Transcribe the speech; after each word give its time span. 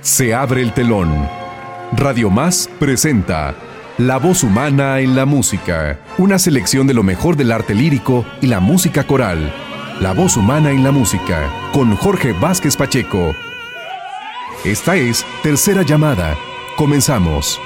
Se 0.00 0.34
abre 0.34 0.62
el 0.62 0.72
telón. 0.72 1.28
Radio 1.92 2.28
Más 2.28 2.68
presenta 2.80 3.54
La 3.98 4.18
voz 4.18 4.42
humana 4.42 4.98
en 4.98 5.14
la 5.14 5.26
música, 5.26 6.00
una 6.18 6.40
selección 6.40 6.88
de 6.88 6.94
lo 6.94 7.04
mejor 7.04 7.36
del 7.36 7.52
arte 7.52 7.72
lírico 7.72 8.24
y 8.40 8.48
la 8.48 8.58
música 8.58 9.06
coral. 9.06 9.54
La 10.00 10.12
voz 10.12 10.36
humana 10.36 10.72
en 10.72 10.82
la 10.82 10.90
música, 10.90 11.48
con 11.72 11.94
Jorge 11.94 12.32
Vázquez 12.32 12.76
Pacheco. 12.76 13.32
Esta 14.64 14.96
es 14.96 15.24
Tercera 15.44 15.82
Llamada. 15.82 16.36
Comenzamos. 16.76 17.60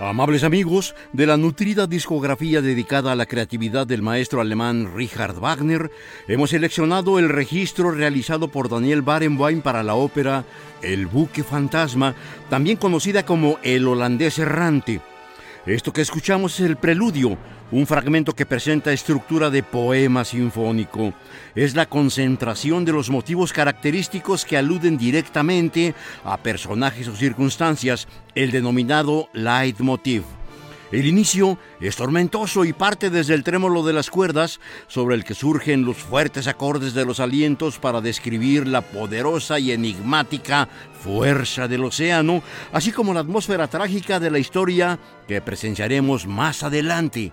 Amables 0.00 0.44
amigos, 0.44 0.94
de 1.12 1.26
la 1.26 1.36
nutrida 1.36 1.86
discografía 1.86 2.62
dedicada 2.62 3.12
a 3.12 3.14
la 3.14 3.26
creatividad 3.26 3.86
del 3.86 4.00
maestro 4.00 4.40
alemán 4.40 4.92
Richard 4.96 5.38
Wagner, 5.38 5.90
hemos 6.26 6.50
seleccionado 6.50 7.18
el 7.18 7.28
registro 7.28 7.90
realizado 7.90 8.48
por 8.48 8.70
Daniel 8.70 9.02
Barenboim 9.02 9.60
para 9.60 9.82
la 9.82 9.94
ópera 9.96 10.46
El 10.80 11.06
buque 11.06 11.44
fantasma, 11.44 12.14
también 12.48 12.78
conocida 12.78 13.26
como 13.26 13.58
El 13.62 13.86
holandés 13.86 14.38
errante. 14.38 15.02
Esto 15.66 15.92
que 15.92 16.00
escuchamos 16.00 16.58
es 16.58 16.66
el 16.66 16.78
preludio, 16.78 17.36
un 17.70 17.86
fragmento 17.86 18.34
que 18.34 18.46
presenta 18.46 18.92
estructura 18.92 19.50
de 19.50 19.62
poema 19.62 20.24
sinfónico. 20.24 21.14
Es 21.54 21.74
la 21.74 21.86
concentración 21.86 22.84
de 22.84 22.92
los 22.92 23.10
motivos 23.10 23.52
característicos 23.52 24.44
que 24.44 24.56
aluden 24.56 24.98
directamente 24.98 25.94
a 26.24 26.36
personajes 26.38 27.08
o 27.08 27.16
circunstancias, 27.16 28.08
el 28.34 28.50
denominado 28.50 29.28
leitmotiv. 29.32 30.39
El 30.92 31.06
inicio 31.06 31.56
es 31.80 31.94
tormentoso 31.94 32.64
y 32.64 32.72
parte 32.72 33.10
desde 33.10 33.34
el 33.34 33.44
trémolo 33.44 33.84
de 33.84 33.92
las 33.92 34.10
cuerdas, 34.10 34.58
sobre 34.88 35.14
el 35.14 35.22
que 35.22 35.34
surgen 35.34 35.84
los 35.84 35.98
fuertes 35.98 36.48
acordes 36.48 36.94
de 36.94 37.04
los 37.04 37.20
alientos 37.20 37.78
para 37.78 38.00
describir 38.00 38.66
la 38.66 38.80
poderosa 38.80 39.60
y 39.60 39.70
enigmática 39.70 40.68
fuerza 41.00 41.68
del 41.68 41.84
océano, 41.84 42.42
así 42.72 42.90
como 42.90 43.14
la 43.14 43.20
atmósfera 43.20 43.68
trágica 43.68 44.18
de 44.18 44.30
la 44.32 44.40
historia 44.40 44.98
que 45.28 45.40
presenciaremos 45.40 46.26
más 46.26 46.64
adelante. 46.64 47.32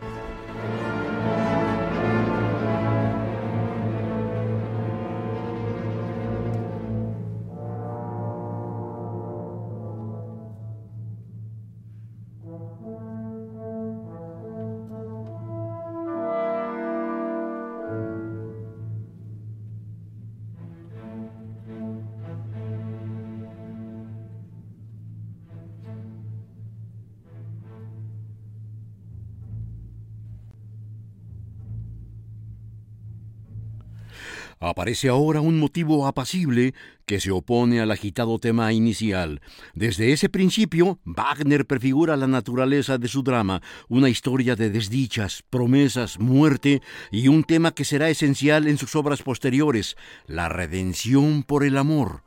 Aparece 34.59 35.09
ahora 35.09 35.41
un 35.41 35.59
motivo 35.59 36.07
apacible 36.07 36.73
que 37.05 37.19
se 37.19 37.31
opone 37.31 37.79
al 37.79 37.91
agitado 37.91 38.39
tema 38.39 38.73
inicial. 38.73 39.41
Desde 39.73 40.11
ese 40.11 40.29
principio, 40.29 40.99
Wagner 41.05 41.67
prefigura 41.67 42.17
la 42.17 42.27
naturaleza 42.27 42.97
de 42.97 43.07
su 43.07 43.21
drama, 43.21 43.61
una 43.87 44.09
historia 44.09 44.55
de 44.55 44.69
desdichas, 44.69 45.43
promesas, 45.49 46.19
muerte 46.19 46.81
y 47.11 47.27
un 47.27 47.43
tema 47.43 47.71
que 47.71 47.85
será 47.85 48.09
esencial 48.09 48.67
en 48.67 48.77
sus 48.77 48.95
obras 48.95 49.21
posteriores, 49.21 49.95
la 50.25 50.49
redención 50.49 51.43
por 51.43 51.63
el 51.63 51.77
amor. 51.77 52.23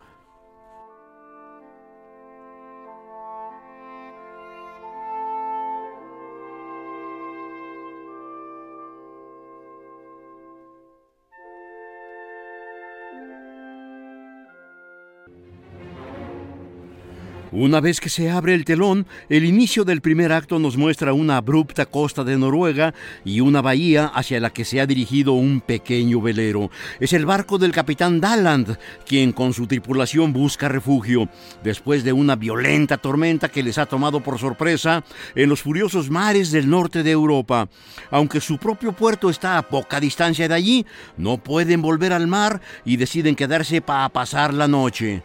Una 17.61 17.83
vez 17.83 18.01
que 18.01 18.09
se 18.09 18.31
abre 18.31 18.55
el 18.55 18.65
telón, 18.65 19.07
el 19.29 19.45
inicio 19.45 19.85
del 19.85 20.01
primer 20.01 20.33
acto 20.33 20.59
nos 20.59 20.79
muestra 20.79 21.13
una 21.13 21.37
abrupta 21.37 21.85
costa 21.85 22.25
de 22.25 22.39
Noruega 22.39 22.95
y 23.23 23.41
una 23.41 23.61
bahía 23.61 24.07
hacia 24.07 24.41
la 24.41 24.49
que 24.49 24.65
se 24.65 24.81
ha 24.81 24.87
dirigido 24.87 25.35
un 25.35 25.61
pequeño 25.61 26.23
velero. 26.23 26.71
Es 27.01 27.13
el 27.13 27.27
barco 27.27 27.59
del 27.59 27.73
capitán 27.73 28.19
Dalland, 28.19 28.79
quien 29.07 29.33
con 29.33 29.53
su 29.53 29.67
tripulación 29.67 30.33
busca 30.33 30.71
refugio, 30.71 31.29
después 31.63 32.03
de 32.03 32.15
una 32.15 32.35
violenta 32.35 32.97
tormenta 32.97 33.51
que 33.51 33.63
les 33.63 33.77
ha 33.77 33.85
tomado 33.85 34.21
por 34.21 34.39
sorpresa 34.39 35.05
en 35.35 35.51
los 35.51 35.61
furiosos 35.61 36.09
mares 36.09 36.53
del 36.53 36.71
norte 36.71 37.03
de 37.03 37.11
Europa. 37.11 37.69
Aunque 38.11 38.41
su 38.41 38.57
propio 38.57 38.93
puerto 38.93 39.29
está 39.29 39.59
a 39.59 39.69
poca 39.69 40.01
distancia 40.01 40.49
de 40.49 40.55
allí, 40.55 40.87
no 41.19 41.37
pueden 41.37 41.83
volver 41.83 42.15
al 42.15 42.27
mar 42.27 42.63
y 42.87 42.97
deciden 42.97 43.37
quedarse 43.37 43.83
para 43.83 44.09
pasar 44.09 44.55
la 44.55 44.67
noche. 44.67 45.23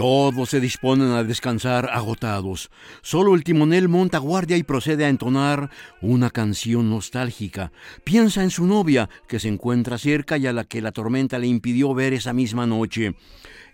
Todos 0.00 0.48
se 0.48 0.60
disponen 0.60 1.10
a 1.10 1.24
descansar 1.24 1.90
agotados. 1.92 2.70
Solo 3.02 3.34
el 3.34 3.44
timonel 3.44 3.86
monta 3.86 4.16
guardia 4.16 4.56
y 4.56 4.62
procede 4.62 5.04
a 5.04 5.10
entonar 5.10 5.68
una 6.00 6.30
canción 6.30 6.88
nostálgica. 6.88 7.70
Piensa 8.02 8.42
en 8.42 8.48
su 8.48 8.66
novia, 8.66 9.10
que 9.28 9.38
se 9.38 9.48
encuentra 9.48 9.98
cerca 9.98 10.38
y 10.38 10.46
a 10.46 10.54
la 10.54 10.64
que 10.64 10.80
la 10.80 10.92
tormenta 10.92 11.38
le 11.38 11.48
impidió 11.48 11.92
ver 11.92 12.14
esa 12.14 12.32
misma 12.32 12.66
noche. 12.66 13.14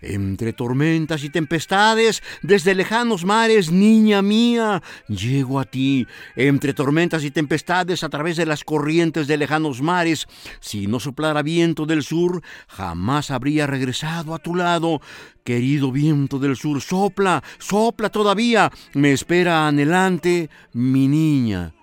Entre 0.01 0.53
tormentas 0.53 1.23
y 1.23 1.29
tempestades, 1.29 2.21
desde 2.41 2.75
lejanos 2.75 3.25
mares, 3.25 3.71
niña 3.71 4.21
mía, 4.21 4.81
llego 5.07 5.59
a 5.59 5.65
ti. 5.65 6.07
Entre 6.35 6.73
tormentas 6.73 7.23
y 7.23 7.31
tempestades, 7.31 8.03
a 8.03 8.09
través 8.09 8.37
de 8.37 8.45
las 8.45 8.63
corrientes 8.63 9.27
de 9.27 9.37
lejanos 9.37 9.81
mares, 9.81 10.27
si 10.59 10.87
no 10.87 10.99
soplara 10.99 11.41
viento 11.41 11.85
del 11.85 12.03
sur, 12.03 12.41
jamás 12.67 13.31
habría 13.31 13.67
regresado 13.67 14.33
a 14.33 14.39
tu 14.39 14.55
lado. 14.55 15.01
Querido 15.43 15.91
viento 15.91 16.39
del 16.39 16.55
sur, 16.55 16.81
sopla, 16.81 17.43
sopla 17.57 18.09
todavía, 18.09 18.71
me 18.93 19.13
espera 19.13 19.67
anhelante 19.67 20.49
mi 20.73 21.07
niña. 21.07 21.73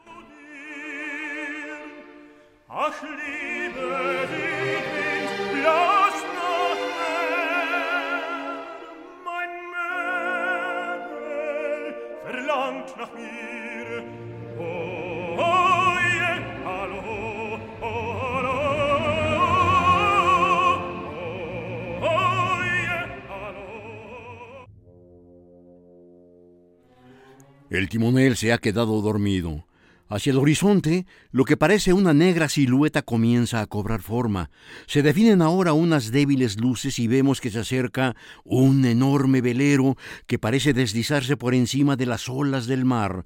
El 27.75 27.89
timonel 27.89 28.37
se 28.37 28.53
ha 28.53 28.59
quedado 28.59 29.03
dormido. 29.03 29.67
Hacia 30.07 30.31
el 30.31 30.39
horizonte, 30.39 31.07
lo 31.33 31.45
que 31.45 31.57
parece 31.57 31.93
una 31.93 32.15
negra 32.15 32.49
silueta 32.49 33.03
comienza 33.03 33.61
a 33.61 33.67
cobrar 33.67 34.01
forma. 34.01 34.49
Se 34.87 35.03
definen 35.03 35.43
ahora 35.43 35.73
unas 35.73 36.13
débiles 36.13 36.61
luces 36.61 37.01
y 37.01 37.09
vemos 37.09 37.41
que 37.41 37.51
se 37.51 37.59
acerca 37.59 38.15
un 38.45 38.85
enorme 38.85 39.41
velero 39.41 39.97
que 40.29 40.39
parece 40.39 40.73
deslizarse 40.73 41.37
por 41.37 41.53
encima 41.53 41.97
de 41.97 42.07
las 42.07 42.29
olas 42.29 42.69
del 42.69 42.85
mar. 42.85 43.25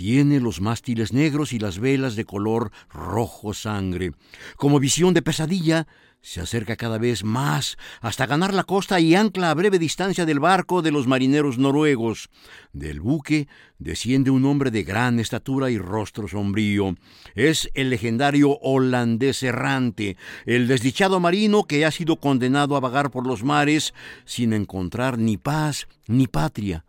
Tiene 0.00 0.40
los 0.40 0.62
mástiles 0.62 1.12
negros 1.12 1.52
y 1.52 1.58
las 1.58 1.78
velas 1.78 2.16
de 2.16 2.24
color 2.24 2.72
rojo 2.88 3.52
sangre. 3.52 4.12
Como 4.56 4.80
visión 4.80 5.12
de 5.12 5.20
pesadilla, 5.20 5.86
se 6.22 6.40
acerca 6.40 6.76
cada 6.76 6.96
vez 6.96 7.22
más 7.22 7.76
hasta 8.00 8.24
ganar 8.24 8.54
la 8.54 8.64
costa 8.64 8.98
y 8.98 9.14
ancla 9.14 9.50
a 9.50 9.54
breve 9.54 9.78
distancia 9.78 10.24
del 10.24 10.40
barco 10.40 10.80
de 10.80 10.90
los 10.90 11.06
marineros 11.06 11.58
noruegos. 11.58 12.30
Del 12.72 13.02
buque 13.02 13.46
desciende 13.78 14.30
un 14.30 14.46
hombre 14.46 14.70
de 14.70 14.84
gran 14.84 15.20
estatura 15.20 15.70
y 15.70 15.76
rostro 15.76 16.28
sombrío. 16.28 16.94
Es 17.34 17.68
el 17.74 17.90
legendario 17.90 18.56
holandés 18.62 19.42
errante, 19.42 20.16
el 20.46 20.66
desdichado 20.66 21.20
marino 21.20 21.64
que 21.64 21.84
ha 21.84 21.90
sido 21.90 22.16
condenado 22.16 22.74
a 22.74 22.80
vagar 22.80 23.10
por 23.10 23.26
los 23.26 23.44
mares 23.44 23.92
sin 24.24 24.54
encontrar 24.54 25.18
ni 25.18 25.36
paz 25.36 25.88
ni 26.06 26.26
patria. 26.26 26.86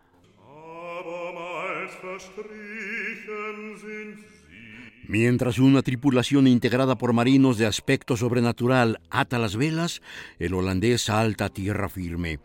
Mientras 5.08 5.60
una 5.60 5.82
tripulación 5.82 6.48
integrada 6.48 6.98
por 6.98 7.12
marinos 7.12 7.58
de 7.58 7.66
aspecto 7.66 8.16
sobrenatural 8.16 9.02
ata 9.10 9.40
las 9.40 9.58
velas, 9.58 10.02
el 10.40 10.54
holandés 10.54 11.02
salta 11.04 11.46
a 11.46 11.50
tierra 11.50 11.90
firme. 11.90 12.40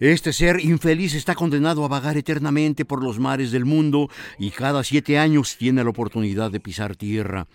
Este 0.00 0.32
ser 0.32 0.58
infeliz 0.58 1.14
está 1.14 1.36
condenado 1.36 1.84
a 1.84 1.88
vagar 1.88 2.16
eternamente 2.16 2.84
por 2.84 3.04
los 3.04 3.20
mares 3.20 3.52
del 3.52 3.64
mundo 3.64 4.08
y 4.36 4.50
cada 4.50 4.82
siete 4.82 5.16
años 5.16 5.56
tiene 5.56 5.84
la 5.84 5.90
oportunidad 5.90 6.50
de 6.50 6.58
pisar 6.58 6.96
tierra. 6.96 7.46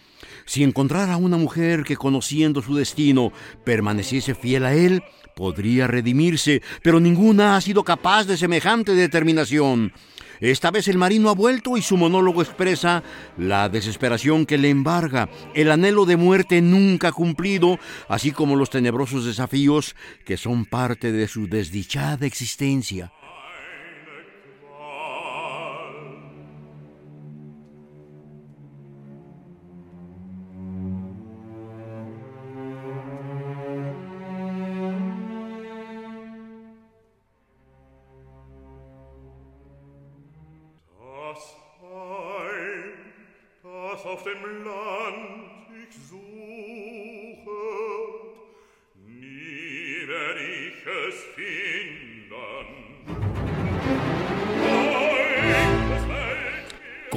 Si 0.46 0.64
encontrara 0.64 1.18
una 1.18 1.36
mujer 1.36 1.84
que 1.84 1.98
conociendo 1.98 2.62
su 2.62 2.76
destino 2.76 3.34
permaneciese 3.66 4.34
fiel 4.34 4.64
a 4.64 4.74
él, 4.74 5.04
podría 5.36 5.88
redimirse, 5.88 6.62
pero 6.82 7.02
ninguna 7.02 7.58
ha 7.58 7.62
sido 7.62 7.84
capaz 7.84 8.26
de 8.26 8.38
semejante 8.38 8.94
determinación. 8.96 9.92
Esta 10.39 10.72
vez 10.72 10.88
el 10.88 10.98
marino 10.98 11.30
ha 11.30 11.34
vuelto 11.34 11.78
y 11.78 11.81
su 11.81 11.98
monólogo 11.98 12.42
expresa 12.42 13.04
la 13.38 13.69
desesperación 13.69 14.45
que 14.45 14.57
le 14.57 14.69
embarga, 14.69 15.30
el 15.56 15.72
anhelo 15.72 16.06
de 16.06 16.18
muerte 16.18 16.62
nunca 16.62 17.12
cumplido, 17.12 17.80
así 18.07 18.31
como 18.31 18.56
los 18.56 18.69
tenebrosos 18.69 19.25
desafíos 19.25 19.95
que 20.25 20.38
son 20.38 20.66
parte 20.66 21.12
de 21.12 21.28
su 21.28 21.48
desdichada 21.48 22.25
existencia. 22.25 23.12
auf 44.18 44.24
dem 44.24 44.42
Land 44.66 45.52
ich 45.84 45.96
suche, 46.10 46.22
nie 49.06 50.08
werd 50.08 50.40
ich 50.42 50.86
es 50.86 51.24
finden. 51.36 52.87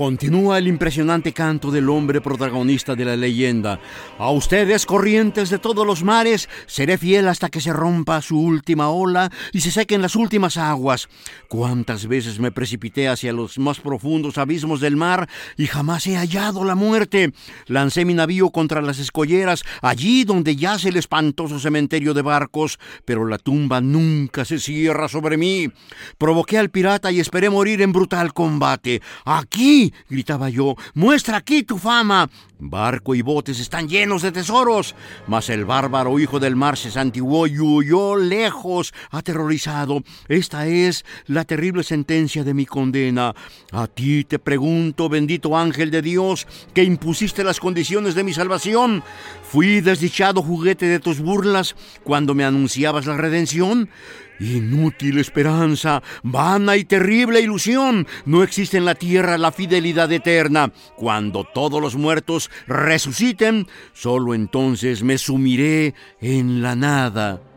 Continúa 0.01 0.57
el 0.57 0.67
impresionante 0.67 1.35
canto 1.35 1.71
del 1.71 1.91
hombre 1.91 2.23
protagonista 2.23 2.95
de 2.95 3.05
la 3.05 3.17
leyenda. 3.17 3.79
A 4.17 4.31
ustedes, 4.31 4.87
corrientes 4.87 5.51
de 5.51 5.59
todos 5.59 5.87
los 5.87 6.03
mares, 6.03 6.49
seré 6.67 6.97
fiel 6.97 7.29
hasta 7.29 7.51
que 7.51 7.61
se 7.61 7.71
rompa 7.71 8.23
su 8.23 8.41
última 8.41 8.89
ola 8.89 9.31
y 9.53 9.61
se 9.61 9.71
sequen 9.71 10.01
las 10.01 10.17
últimas 10.17 10.57
aguas. 10.57 11.11
Cuántas 11.51 12.07
veces 12.07 12.41
me 12.41 12.51
precipité 12.51 13.11
hacia 13.11 13.35
los 13.35 13.59
más 13.59 13.79
profundos 13.81 14.39
abismos 14.39 14.81
del 14.81 14.97
mar 14.97 15.29
y 15.59 15.67
jamás 15.67 16.07
he 16.07 16.17
hallado 16.17 16.65
la 16.65 16.77
muerte. 16.77 17.35
Lancé 17.67 18.07
mi 18.07 18.15
navío 18.15 18.49
contra 18.49 18.81
las 18.81 19.01
escolleras, 19.01 19.65
allí 19.83 20.25
donde 20.25 20.57
yace 20.57 20.89
el 20.89 20.97
espantoso 20.97 21.59
cementerio 21.59 22.15
de 22.15 22.23
barcos, 22.23 22.79
pero 23.05 23.27
la 23.27 23.37
tumba 23.37 23.83
nunca 23.83 24.47
se 24.47 24.61
cierra 24.61 25.09
sobre 25.09 25.37
mí. 25.37 25.71
Provoqué 26.17 26.57
al 26.57 26.71
pirata 26.71 27.13
y 27.13 27.21
esperé 27.21 27.51
morir 27.51 27.83
en 27.83 27.93
brutal 27.93 28.33
combate. 28.33 29.03
Aquí 29.27 29.90
gritaba 30.09 30.49
yo, 30.49 30.77
muestra 30.95 31.39
aquí 31.39 31.63
tu 31.63 31.79
fama. 31.79 32.29
Barco 32.61 33.15
y 33.15 33.23
botes 33.23 33.59
están 33.59 33.89
llenos 33.89 34.23
de 34.23 34.33
tesoros. 34.33 34.95
Mas 35.27 35.49
el 35.49 35.65
bárbaro 35.65 36.19
hijo 36.19 36.39
del 36.39 36.57
mar 36.57 36.77
se 36.77 36.91
santiguó 36.91 37.47
y 37.47 37.59
huyó 37.59 38.17
lejos, 38.17 38.93
aterrorizado. 39.11 40.03
Esta 40.29 40.67
es 40.67 41.05
la 41.27 41.45
terrible 41.45 41.83
sentencia 41.83 42.45
de 42.45 42.55
mi 42.55 42.67
condena. 42.67 43.35
A 43.73 43.87
ti 43.87 44.25
te 44.25 44.39
pregunto, 44.39 45.09
bendito 45.09 45.57
ángel 45.57 45.91
de 45.91 46.03
Dios, 46.03 46.47
que 46.75 46.85
impusiste 46.85 47.45
las 47.45 47.61
condiciones 47.61 48.15
de 48.15 48.25
mi 48.25 48.35
salvación. 48.35 49.03
¿Fui 49.43 49.81
desdichado 49.81 50.43
juguete 50.43 50.87
de 50.87 51.01
tus 51.01 51.21
burlas 51.21 51.75
cuando 52.05 52.35
me 52.35 52.45
anunciabas 52.45 53.07
la 53.07 53.17
redención? 53.17 53.89
Inútil 54.41 55.19
esperanza, 55.19 56.03
vana 56.23 56.77
y 56.77 56.85
terrible 56.85 57.41
ilusión. 57.41 58.07
No 58.25 58.43
existe 58.43 58.79
en 58.79 58.87
la 58.87 58.95
tierra 58.95 59.37
la 59.37 59.53
fidelidad 59.53 60.11
eterna. 60.11 60.73
Cuando 60.97 61.45
todos 61.45 61.81
los 61.81 61.95
muertos 61.95 62.51
resuciten, 62.67 63.69
solo 63.93 64.35
entonces 64.35 65.03
me 65.03 65.19
sumiré 65.19 65.95
en 66.21 66.63
la 66.63 66.75
nada. 66.75 67.50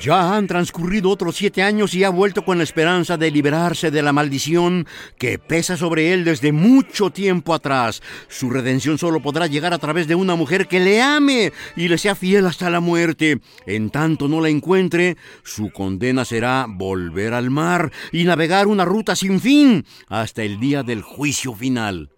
Ya 0.00 0.36
han 0.36 0.46
transcurrido 0.46 1.10
otros 1.10 1.34
siete 1.36 1.62
años 1.62 1.92
y 1.94 2.04
ha 2.04 2.10
vuelto 2.10 2.44
con 2.44 2.58
la 2.58 2.64
esperanza 2.64 3.16
de 3.16 3.32
liberarse 3.32 3.90
de 3.90 4.02
la 4.02 4.12
maldición 4.12 4.86
que 5.18 5.40
pesa 5.40 5.76
sobre 5.76 6.12
él 6.12 6.24
desde 6.24 6.52
mucho 6.52 7.10
tiempo 7.10 7.52
atrás. 7.52 8.00
Su 8.28 8.48
redención 8.50 8.96
solo 8.96 9.20
podrá 9.20 9.48
llegar 9.48 9.74
a 9.74 9.78
través 9.78 10.06
de 10.06 10.14
una 10.14 10.36
mujer 10.36 10.68
que 10.68 10.78
le 10.78 11.02
ame 11.02 11.52
y 11.74 11.88
le 11.88 11.98
sea 11.98 12.14
fiel 12.14 12.46
hasta 12.46 12.70
la 12.70 12.80
muerte. 12.80 13.40
En 13.66 13.90
tanto 13.90 14.28
no 14.28 14.40
la 14.40 14.50
encuentre, 14.50 15.16
su 15.42 15.70
condena 15.70 16.24
será 16.24 16.66
volver 16.68 17.34
al 17.34 17.50
mar 17.50 17.90
y 18.12 18.24
navegar 18.24 18.68
una 18.68 18.84
ruta 18.84 19.16
sin 19.16 19.40
fin 19.40 19.84
hasta 20.08 20.44
el 20.44 20.60
día 20.60 20.84
del 20.84 21.02
juicio 21.02 21.54
final. 21.54 22.10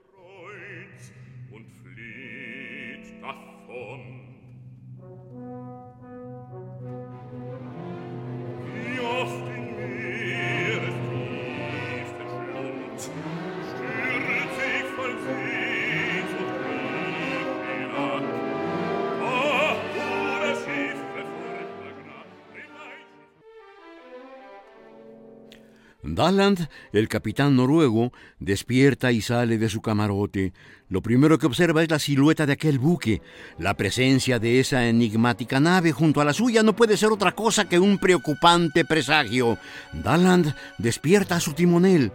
Dalland, 26.30 26.68
el 26.92 27.08
capitán 27.08 27.56
noruego, 27.56 28.12
despierta 28.38 29.10
y 29.10 29.20
sale 29.20 29.58
de 29.58 29.68
su 29.68 29.80
camarote. 29.80 30.52
Lo 30.88 31.02
primero 31.02 31.38
que 31.38 31.46
observa 31.46 31.82
es 31.82 31.90
la 31.90 31.98
silueta 31.98 32.46
de 32.46 32.52
aquel 32.52 32.78
buque. 32.78 33.20
La 33.58 33.74
presencia 33.74 34.38
de 34.38 34.60
esa 34.60 34.86
enigmática 34.86 35.58
nave 35.58 35.90
junto 35.90 36.20
a 36.20 36.24
la 36.24 36.32
suya 36.32 36.62
no 36.62 36.76
puede 36.76 36.96
ser 36.96 37.10
otra 37.10 37.32
cosa 37.32 37.68
que 37.68 37.80
un 37.80 37.98
preocupante 37.98 38.84
presagio. 38.84 39.58
Dalland 39.92 40.54
despierta 40.78 41.34
a 41.34 41.40
su 41.40 41.52
timonel. 41.52 42.12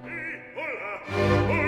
Es 1.10 1.65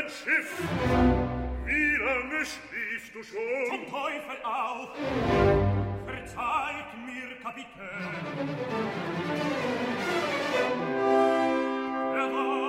ein 0.00 0.08
Schiff. 0.08 0.52
Wie 1.64 1.96
lange 1.96 2.44
schliefst 2.44 3.14
du 3.14 3.22
schon? 3.22 3.66
Zum 3.68 3.90
Teufel 3.90 4.38
auf! 4.44 4.88
Verzeiht 6.06 6.90
mir, 7.06 7.36
Kapitän! 7.42 7.68
Er 12.14 12.32
war 12.32 12.59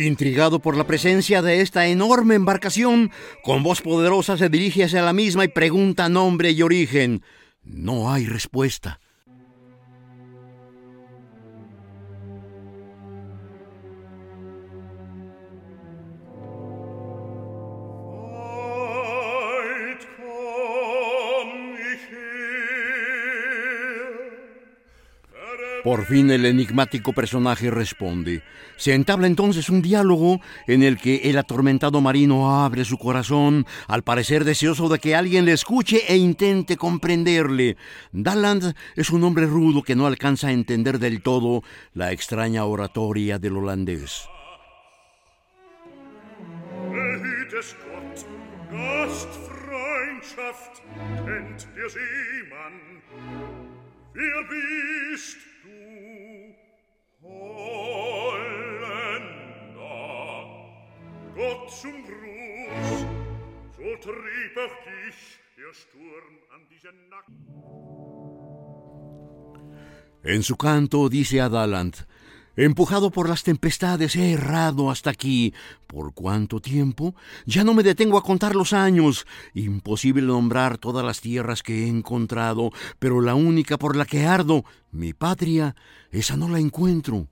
Intrigado 0.00 0.60
por 0.60 0.78
la 0.78 0.86
presencia 0.86 1.42
de 1.42 1.60
esta 1.60 1.86
enorme 1.86 2.34
embarcación, 2.34 3.10
con 3.42 3.62
voz 3.62 3.82
poderosa 3.82 4.38
se 4.38 4.48
dirige 4.48 4.84
hacia 4.84 5.02
la 5.02 5.12
misma 5.12 5.44
y 5.44 5.48
pregunta 5.48 6.08
nombre 6.08 6.52
y 6.52 6.62
origen. 6.62 7.22
No 7.62 8.10
hay 8.10 8.24
respuesta. 8.24 9.00
Por 25.82 26.04
fin 26.04 26.30
el 26.30 26.44
enigmático 26.44 27.12
personaje 27.12 27.70
responde. 27.70 28.42
Se 28.76 28.94
entabla 28.94 29.26
entonces 29.26 29.70
un 29.70 29.80
diálogo 29.80 30.40
en 30.66 30.82
el 30.82 30.98
que 30.98 31.30
el 31.30 31.38
atormentado 31.38 32.00
marino 32.00 32.62
abre 32.62 32.84
su 32.84 32.98
corazón, 32.98 33.66
al 33.88 34.02
parecer 34.02 34.44
deseoso 34.44 34.88
de 34.88 34.98
que 34.98 35.14
alguien 35.14 35.44
le 35.44 35.52
escuche 35.52 36.02
e 36.06 36.16
intente 36.16 36.76
comprenderle. 36.76 37.76
Dalland 38.12 38.74
es 38.94 39.10
un 39.10 39.24
hombre 39.24 39.46
rudo 39.46 39.82
que 39.82 39.96
no 39.96 40.06
alcanza 40.06 40.48
a 40.48 40.52
entender 40.52 40.98
del 40.98 41.22
todo 41.22 41.62
la 41.94 42.12
extraña 42.12 42.64
oratoria 42.64 43.38
del 43.38 43.56
holandés. 43.56 44.28
En 70.22 70.42
su 70.42 70.56
canto 70.56 71.08
dice 71.08 71.40
a 71.40 71.48
Daland, 71.48 71.96
Empujado 72.60 73.10
por 73.10 73.26
las 73.26 73.42
tempestades 73.42 74.16
he 74.16 74.32
errado 74.32 74.90
hasta 74.90 75.08
aquí. 75.08 75.54
¿Por 75.86 76.12
cuánto 76.12 76.60
tiempo? 76.60 77.14
Ya 77.46 77.64
no 77.64 77.72
me 77.72 77.82
detengo 77.82 78.18
a 78.18 78.22
contar 78.22 78.54
los 78.54 78.74
años. 78.74 79.26
Imposible 79.54 80.20
nombrar 80.20 80.76
todas 80.76 81.02
las 81.02 81.22
tierras 81.22 81.62
que 81.62 81.84
he 81.84 81.88
encontrado, 81.88 82.70
pero 82.98 83.22
la 83.22 83.34
única 83.34 83.78
por 83.78 83.96
la 83.96 84.04
que 84.04 84.26
ardo, 84.26 84.66
mi 84.92 85.14
patria, 85.14 85.74
esa 86.10 86.36
no 86.36 86.50
la 86.50 86.58
encuentro. 86.58 87.28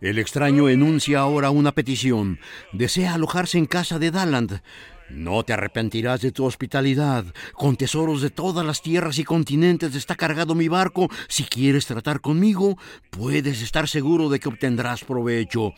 El 0.00 0.20
extraño 0.20 0.68
enuncia 0.68 1.18
ahora 1.18 1.50
una 1.50 1.72
petición. 1.72 2.38
Desea 2.72 3.14
alojarse 3.14 3.58
en 3.58 3.66
casa 3.66 3.98
de 3.98 4.12
Daland. 4.12 4.60
No 5.10 5.42
te 5.42 5.52
arrepentirás 5.52 6.20
de 6.20 6.32
tu 6.32 6.44
hospitalidad. 6.44 7.24
Con 7.54 7.76
tesoros 7.76 8.20
de 8.20 8.30
todas 8.30 8.64
las 8.64 8.82
tierras 8.82 9.18
y 9.18 9.24
continentes 9.24 9.94
está 9.94 10.14
cargado 10.14 10.54
mi 10.54 10.68
barco. 10.68 11.08
Si 11.28 11.44
quieres 11.44 11.86
tratar 11.86 12.20
conmigo, 12.20 12.76
puedes 13.10 13.62
estar 13.62 13.88
seguro 13.88 14.28
de 14.28 14.38
que 14.38 14.48
obtendrás 14.48 15.04
provecho. 15.04 15.72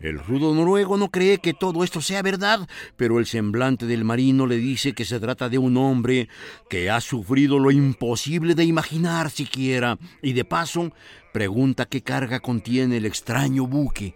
El 0.00 0.18
rudo 0.18 0.54
noruego 0.54 0.98
no 0.98 1.08
cree 1.08 1.38
que 1.38 1.54
todo 1.54 1.82
esto 1.82 2.02
sea 2.02 2.20
verdad, 2.20 2.68
pero 2.96 3.18
el 3.18 3.26
semblante 3.26 3.86
del 3.86 4.04
marino 4.04 4.46
le 4.46 4.56
dice 4.56 4.92
que 4.92 5.04
se 5.04 5.20
trata 5.20 5.48
de 5.48 5.56
un 5.56 5.76
hombre 5.76 6.28
que 6.68 6.90
ha 6.90 7.00
sufrido 7.00 7.58
lo 7.58 7.70
imposible 7.70 8.54
de 8.54 8.64
imaginar 8.64 9.30
siquiera, 9.30 9.96
y 10.20 10.32
de 10.32 10.44
paso 10.44 10.92
pregunta 11.32 11.86
qué 11.86 12.02
carga 12.02 12.40
contiene 12.40 12.98
el 12.98 13.06
extraño 13.06 13.66
buque. 13.66 14.14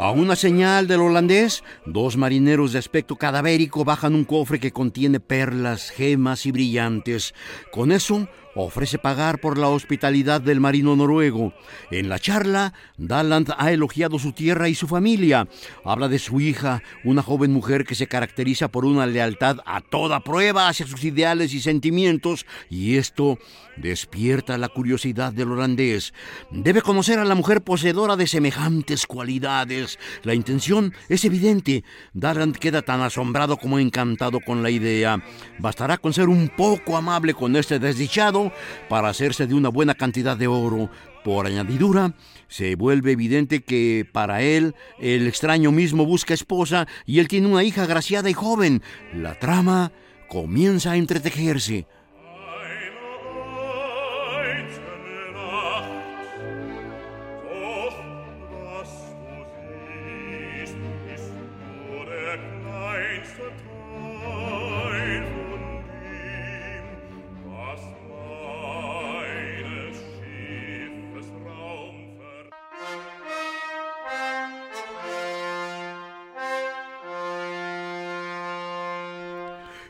A 0.00 0.12
una 0.12 0.36
señal 0.36 0.86
del 0.86 1.00
holandés, 1.00 1.64
dos 1.84 2.16
marineros 2.16 2.72
de 2.72 2.78
aspecto 2.78 3.16
cadavérico 3.16 3.84
bajan 3.84 4.14
un 4.14 4.24
cofre 4.24 4.60
que 4.60 4.70
contiene 4.70 5.18
perlas, 5.18 5.90
gemas 5.90 6.46
y 6.46 6.52
brillantes. 6.52 7.34
Con 7.72 7.90
eso, 7.90 8.28
ofrece 8.54 8.98
pagar 8.98 9.40
por 9.40 9.58
la 9.58 9.68
hospitalidad 9.68 10.40
del 10.40 10.60
marino 10.60 10.94
noruego. 10.94 11.52
En 11.90 12.08
la 12.08 12.20
charla, 12.20 12.74
Dalland 12.96 13.52
ha 13.58 13.72
elogiado 13.72 14.20
su 14.20 14.32
tierra 14.32 14.68
y 14.68 14.76
su 14.76 14.86
familia. 14.86 15.48
Habla 15.84 16.08
de 16.08 16.20
su 16.20 16.40
hija, 16.40 16.82
una 17.02 17.22
joven 17.22 17.52
mujer 17.52 17.84
que 17.84 17.96
se 17.96 18.06
caracteriza 18.06 18.68
por 18.68 18.84
una 18.84 19.04
lealtad 19.04 19.58
a 19.66 19.80
toda 19.80 20.20
prueba 20.20 20.68
hacia 20.68 20.86
sus 20.86 21.02
ideales 21.02 21.54
y 21.54 21.60
sentimientos, 21.60 22.46
y 22.70 22.98
esto 22.98 23.38
despierta 23.80 24.58
la 24.58 24.68
curiosidad 24.68 25.32
del 25.32 25.52
holandés. 25.52 26.12
Debe 26.50 26.82
conocer 26.82 27.18
a 27.18 27.24
la 27.24 27.34
mujer 27.34 27.62
poseedora 27.62 28.16
de 28.16 28.26
semejantes 28.26 29.06
cualidades. 29.06 29.98
La 30.22 30.34
intención 30.34 30.94
es 31.08 31.24
evidente. 31.24 31.84
Dalland 32.12 32.56
queda 32.56 32.82
tan 32.82 33.00
asombrado 33.00 33.56
como 33.56 33.78
encantado 33.78 34.40
con 34.40 34.62
la 34.62 34.70
idea. 34.70 35.22
Bastará 35.58 35.98
con 35.98 36.12
ser 36.12 36.28
un 36.28 36.48
poco 36.48 36.96
amable 36.96 37.34
con 37.34 37.56
este 37.56 37.78
desdichado 37.78 38.52
para 38.88 39.08
hacerse 39.08 39.46
de 39.46 39.54
una 39.54 39.68
buena 39.68 39.94
cantidad 39.94 40.36
de 40.36 40.46
oro. 40.46 40.90
Por 41.24 41.46
añadidura, 41.46 42.14
se 42.46 42.74
vuelve 42.76 43.12
evidente 43.12 43.62
que 43.62 44.08
para 44.10 44.40
él 44.40 44.74
el 44.98 45.26
extraño 45.26 45.72
mismo 45.72 46.06
busca 46.06 46.32
esposa 46.32 46.86
y 47.04 47.18
él 47.18 47.28
tiene 47.28 47.48
una 47.48 47.64
hija 47.64 47.86
graciada 47.86 48.30
y 48.30 48.34
joven. 48.34 48.82
La 49.12 49.38
trama 49.38 49.92
comienza 50.28 50.92
a 50.92 50.96
entretejerse. 50.96 51.86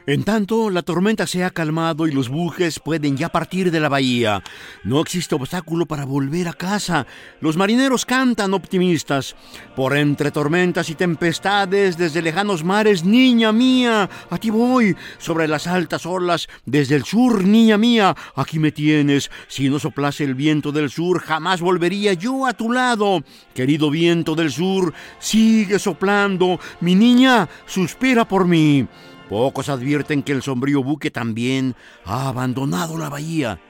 En 0.08 0.24
tanto, 0.24 0.70
la 0.70 0.80
tormenta 0.80 1.26
se 1.26 1.44
ha 1.44 1.50
calmado 1.50 2.06
y 2.06 2.12
los 2.12 2.30
buques 2.30 2.80
pueden 2.80 3.18
ya 3.18 3.28
partir 3.28 3.70
de 3.70 3.78
la 3.78 3.90
bahía. 3.90 4.42
No 4.82 5.02
existe 5.02 5.34
obstáculo 5.34 5.84
para 5.84 6.06
volver 6.06 6.48
a 6.48 6.54
casa. 6.54 7.06
Los 7.42 7.58
marineros 7.58 8.06
cantan 8.06 8.54
optimistas. 8.54 9.36
Por 9.76 9.94
entre 9.94 10.30
tormentas 10.30 10.88
y 10.88 10.94
tempestades, 10.94 11.98
desde 11.98 12.22
lejanos 12.22 12.64
mares, 12.64 13.04
niña 13.04 13.52
mía, 13.52 14.08
a 14.30 14.38
ti 14.38 14.48
voy. 14.48 14.96
Sobre 15.18 15.46
las 15.46 15.66
altas 15.66 16.06
olas, 16.06 16.48
desde 16.64 16.96
el 16.96 17.04
sur, 17.04 17.44
niña 17.44 17.76
mía, 17.76 18.16
aquí 18.34 18.58
me 18.58 18.72
tienes. 18.72 19.30
Si 19.46 19.68
no 19.68 19.78
soplase 19.78 20.24
el 20.24 20.34
viento 20.34 20.72
del 20.72 20.88
sur, 20.88 21.20
jamás 21.20 21.60
volvería 21.60 22.14
yo 22.14 22.46
a 22.46 22.54
tu 22.54 22.72
lado. 22.72 23.22
Querido 23.54 23.90
viento 23.90 24.34
del 24.34 24.50
sur, 24.50 24.94
sigue 25.18 25.78
soplando. 25.78 26.58
Mi 26.80 26.94
niña, 26.94 27.46
suspira 27.66 28.26
por 28.26 28.46
mí. 28.46 28.88
Pocos 29.28 29.68
advierten 29.68 30.22
que 30.22 30.32
el 30.32 30.42
sombrío 30.42 30.82
buque 30.82 31.10
también 31.10 31.74
ha 32.04 32.28
abandonado 32.28 32.96
la 32.96 33.10
bahía. 33.10 33.60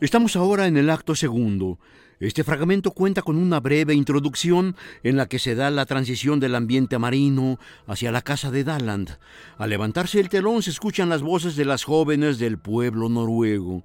Estamos 0.00 0.34
ahora 0.34 0.66
en 0.66 0.78
el 0.78 0.88
acto 0.88 1.14
segundo. 1.14 1.78
Este 2.20 2.42
fragmento 2.42 2.92
cuenta 2.92 3.20
con 3.20 3.36
una 3.36 3.60
breve 3.60 3.92
introducción 3.92 4.74
en 5.02 5.18
la 5.18 5.26
que 5.26 5.38
se 5.38 5.54
da 5.54 5.70
la 5.70 5.84
transición 5.84 6.40
del 6.40 6.54
ambiente 6.54 6.98
marino 6.98 7.58
hacia 7.86 8.10
la 8.10 8.22
casa 8.22 8.50
de 8.50 8.64
Daland. 8.64 9.18
Al 9.58 9.68
levantarse 9.68 10.18
el 10.18 10.30
telón 10.30 10.62
se 10.62 10.70
escuchan 10.70 11.10
las 11.10 11.20
voces 11.20 11.54
de 11.54 11.66
las 11.66 11.84
jóvenes 11.84 12.38
del 12.38 12.56
pueblo 12.56 13.10
noruego. 13.10 13.84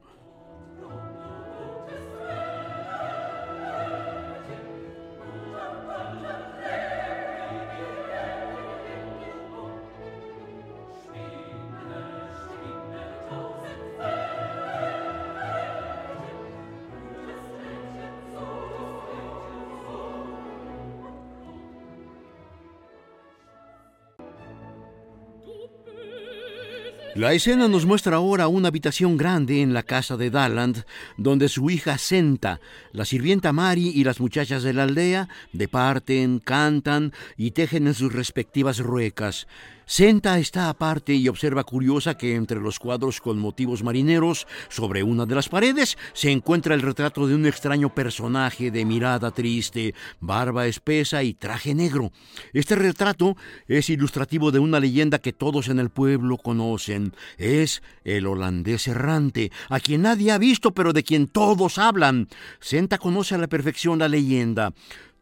La 27.26 27.34
escena 27.34 27.68
nos 27.68 27.88
muestra 27.88 28.18
ahora 28.18 28.48
una 28.48 28.68
habitación 28.68 29.18
grande 29.18 29.64
en 29.64 29.74
la 29.74 29.82
casa 29.82 30.16
de 30.16 30.30
Daland, 30.30 30.84
donde 31.18 31.50
su 31.50 31.72
hija 31.72 31.98
Senta, 31.98 32.60
la 32.92 33.04
sirvienta 33.04 33.52
Mari 33.52 33.88
y 33.88 34.04
las 34.04 34.20
muchachas 34.20 34.62
de 34.62 34.74
la 34.74 34.84
aldea 34.84 35.28
departen, 35.52 36.38
cantan 36.38 37.14
y 37.36 37.50
tejen 37.50 37.88
en 37.88 37.96
sus 37.96 38.14
respectivas 38.14 38.78
ruecas. 38.78 39.48
Senta 39.86 40.40
está 40.40 40.70
aparte 40.70 41.14
y 41.14 41.28
observa 41.28 41.64
curiosa 41.64 42.18
que 42.18 42.36
entre 42.36 42.60
los 42.60 42.80
cuadros 42.80 43.22
con 43.22 43.38
motivos 43.38 43.84
marineros, 43.84 44.48
sobre 44.68 45.04
una 45.04 45.26
de 45.28 45.36
las 45.36 45.48
paredes, 45.48 45.98
se 46.14 46.32
encuentra 46.32 46.74
el 46.74 46.82
retrato 46.82 47.28
de 47.28 47.36
un 47.36 47.46
extraño 47.46 47.94
personaje 47.94 48.72
de 48.72 48.84
mirada 48.84 49.30
triste, 49.32 49.94
barba 50.20 50.66
espesa 50.66 51.22
y 51.24 51.36
traje 51.36 51.76
negro. 51.76 52.12
Este 52.52 52.76
retrato 52.76 53.38
es 53.68 53.90
ilustrativo 53.90 54.52
de 54.52 54.60
una 54.60 54.80
leyenda 54.80 55.20
que 55.20 55.34
todos 55.34 55.68
en 55.68 55.80
el 55.80 55.92
pueblo 55.92 56.38
conocen. 56.38 57.14
Es 57.38 57.84
el 58.04 58.26
holandés 58.26 58.88
errante, 58.88 59.52
a 59.70 59.80
quien 59.80 60.02
nadie 60.02 60.32
ha 60.32 60.38
visto 60.40 60.74
pero 60.74 60.94
de 60.94 61.04
quien 61.04 61.28
todos 61.28 61.78
hablan. 61.78 62.28
Senta 62.60 62.98
conoce 62.98 63.36
a 63.36 63.38
la 63.38 63.48
perfección 63.48 64.00
la 64.00 64.08
leyenda. 64.08 64.74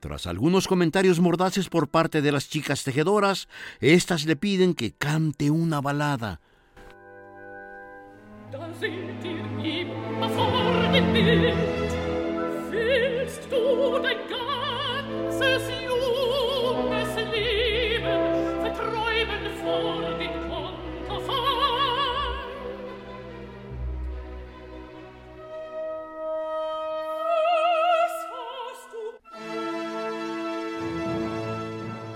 Tras 0.04 0.28
algunos 0.28 0.68
comentarios 0.68 1.22
mordaces 1.22 1.70
por 1.70 1.88
parte 1.88 2.22
de 2.22 2.34
las 2.34 2.50
chicas 2.50 2.84
tejedoras, 2.84 3.48
éstas 3.80 4.26
le 4.26 4.36
piden 4.36 4.74
que 4.74 4.92
cante 4.92 5.50
una 5.50 5.80
balada. 5.80 6.42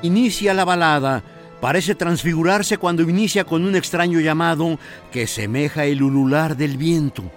Inicia 0.08 0.54
la 0.54 0.64
balada. 0.64 1.22
Parece 1.60 1.94
transfigurarse 1.94 2.78
cuando 2.78 3.04
inicia 3.04 3.44
con 3.44 3.66
un 3.66 3.76
extraño 3.76 4.22
llamado 4.22 4.80
que 5.12 5.28
semeja 5.28 5.84
el 5.84 6.02
ulular 6.02 6.56
del 6.56 6.78
viento. 6.78 7.30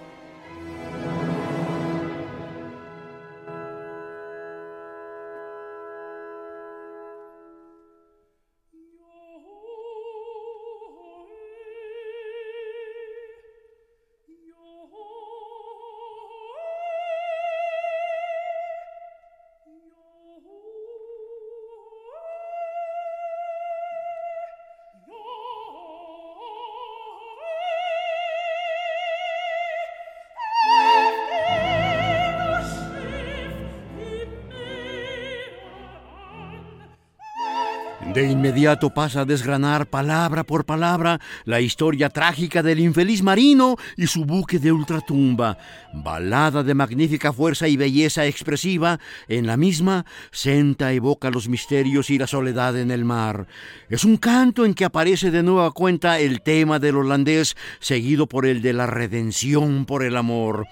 Inmediato 38.61 38.91
pasa 38.91 39.21
a 39.21 39.25
desgranar 39.25 39.87
palabra 39.87 40.43
por 40.43 40.65
palabra 40.65 41.19
la 41.45 41.61
historia 41.61 42.09
trágica 42.09 42.61
del 42.61 42.79
infeliz 42.79 43.23
marino 43.23 43.75
y 43.97 44.05
su 44.05 44.23
buque 44.23 44.59
de 44.59 44.71
ultratumba. 44.71 45.57
Balada 45.91 46.61
de 46.61 46.75
magnífica 46.75 47.33
fuerza 47.33 47.67
y 47.67 47.75
belleza 47.75 48.27
expresiva, 48.27 48.99
en 49.27 49.47
la 49.47 49.57
misma 49.57 50.05
Senta 50.31 50.93
evoca 50.93 51.31
los 51.31 51.49
misterios 51.49 52.11
y 52.11 52.19
la 52.19 52.27
soledad 52.27 52.77
en 52.77 52.91
el 52.91 53.03
mar. 53.03 53.47
Es 53.89 54.05
un 54.05 54.17
canto 54.17 54.63
en 54.63 54.75
que 54.75 54.85
aparece 54.85 55.31
de 55.31 55.41
nueva 55.41 55.71
cuenta 55.71 56.19
el 56.19 56.43
tema 56.43 56.77
del 56.77 56.97
holandés, 56.97 57.57
seguido 57.79 58.27
por 58.27 58.45
el 58.45 58.61
de 58.61 58.73
la 58.73 58.85
redención 58.85 59.85
por 59.85 60.03
el 60.03 60.15
amor. 60.15 60.67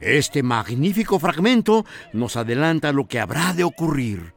Este 0.00 0.42
magnífico 0.42 1.18
fragmento 1.18 1.84
nos 2.14 2.36
adelanta 2.36 2.90
lo 2.94 3.06
que 3.06 3.20
habrá 3.20 3.52
de 3.52 3.64
ocurrir. 3.64 4.32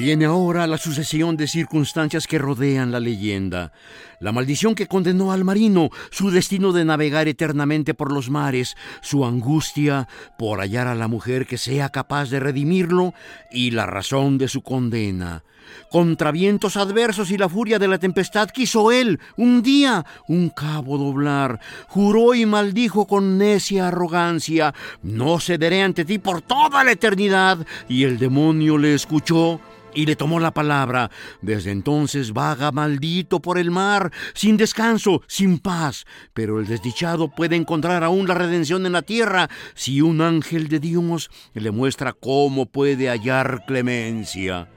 Viene 0.00 0.24
ahora 0.24 0.66
la 0.66 0.78
sucesión 0.78 1.36
de 1.36 1.46
circunstancias 1.46 2.26
que 2.26 2.38
rodean 2.38 2.90
la 2.90 3.00
leyenda. 3.00 3.70
La 4.18 4.32
maldición 4.32 4.74
que 4.74 4.86
condenó 4.86 5.30
al 5.30 5.44
marino, 5.44 5.90
su 6.10 6.30
destino 6.30 6.72
de 6.72 6.86
navegar 6.86 7.28
eternamente 7.28 7.92
por 7.92 8.10
los 8.10 8.30
mares, 8.30 8.78
su 9.02 9.26
angustia 9.26 10.08
por 10.38 10.60
hallar 10.60 10.86
a 10.86 10.94
la 10.94 11.06
mujer 11.06 11.46
que 11.46 11.58
sea 11.58 11.90
capaz 11.90 12.30
de 12.30 12.40
redimirlo 12.40 13.12
y 13.50 13.72
la 13.72 13.84
razón 13.84 14.38
de 14.38 14.48
su 14.48 14.62
condena. 14.62 15.44
Contra 15.90 16.32
vientos 16.32 16.78
adversos 16.78 17.30
y 17.30 17.36
la 17.36 17.50
furia 17.50 17.78
de 17.78 17.88
la 17.88 17.98
tempestad 17.98 18.48
quiso 18.48 18.92
él, 18.92 19.20
un 19.36 19.62
día, 19.62 20.06
un 20.28 20.48
cabo 20.48 20.96
doblar. 20.96 21.60
Juró 21.88 22.34
y 22.34 22.46
maldijo 22.46 23.06
con 23.06 23.36
necia 23.36 23.88
arrogancia, 23.88 24.74
no 25.02 25.38
cederé 25.40 25.82
ante 25.82 26.06
ti 26.06 26.18
por 26.18 26.40
toda 26.40 26.84
la 26.84 26.92
eternidad. 26.92 27.58
Y 27.86 28.04
el 28.04 28.18
demonio 28.18 28.78
le 28.78 28.94
escuchó 28.94 29.60
y 29.94 30.06
le 30.06 30.16
tomó 30.16 30.40
la 30.40 30.52
palabra. 30.52 31.10
Desde 31.42 31.70
entonces 31.70 32.32
vaga 32.32 32.72
maldito 32.72 33.40
por 33.40 33.58
el 33.58 33.70
mar, 33.70 34.12
sin 34.34 34.56
descanso, 34.56 35.22
sin 35.26 35.58
paz. 35.58 36.04
Pero 36.34 36.60
el 36.60 36.66
desdichado 36.66 37.28
puede 37.28 37.56
encontrar 37.56 38.04
aún 38.04 38.26
la 38.26 38.34
redención 38.34 38.86
en 38.86 38.92
la 38.92 39.02
tierra 39.02 39.48
si 39.74 40.00
un 40.00 40.20
ángel 40.20 40.68
de 40.68 40.80
Dios 40.80 41.30
le 41.54 41.70
muestra 41.70 42.12
cómo 42.12 42.66
puede 42.66 43.08
hallar 43.08 43.64
clemencia. 43.66 44.68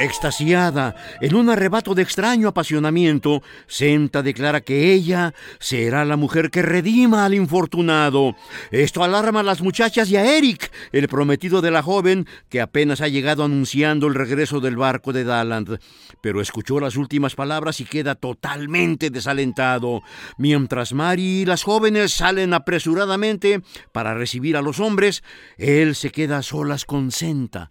Extasiada, 0.00 0.96
en 1.20 1.34
un 1.34 1.50
arrebato 1.50 1.94
de 1.94 2.00
extraño 2.00 2.48
apasionamiento, 2.48 3.42
Senta 3.66 4.22
declara 4.22 4.62
que 4.62 4.94
ella 4.94 5.34
será 5.58 6.06
la 6.06 6.16
mujer 6.16 6.50
que 6.50 6.62
redima 6.62 7.26
al 7.26 7.34
infortunado. 7.34 8.34
Esto 8.70 9.04
alarma 9.04 9.40
a 9.40 9.42
las 9.42 9.60
muchachas 9.60 10.10
y 10.10 10.16
a 10.16 10.38
Eric, 10.38 10.72
el 10.92 11.06
prometido 11.06 11.60
de 11.60 11.70
la 11.70 11.82
joven, 11.82 12.26
que 12.48 12.62
apenas 12.62 13.02
ha 13.02 13.08
llegado 13.08 13.44
anunciando 13.44 14.06
el 14.06 14.14
regreso 14.14 14.60
del 14.60 14.76
barco 14.76 15.12
de 15.12 15.24
Daland. 15.24 15.78
Pero 16.22 16.40
escuchó 16.40 16.80
las 16.80 16.96
últimas 16.96 17.34
palabras 17.34 17.80
y 17.80 17.84
queda 17.84 18.14
totalmente 18.14 19.10
desalentado. 19.10 20.00
Mientras 20.38 20.94
Mary 20.94 21.42
y 21.42 21.44
las 21.44 21.62
jóvenes 21.62 22.14
salen 22.14 22.54
apresuradamente 22.54 23.60
para 23.92 24.14
recibir 24.14 24.56
a 24.56 24.62
los 24.62 24.80
hombres, 24.80 25.22
él 25.58 25.94
se 25.94 26.10
queda 26.10 26.38
a 26.38 26.42
solas 26.42 26.86
con 26.86 27.10
Senta. 27.10 27.70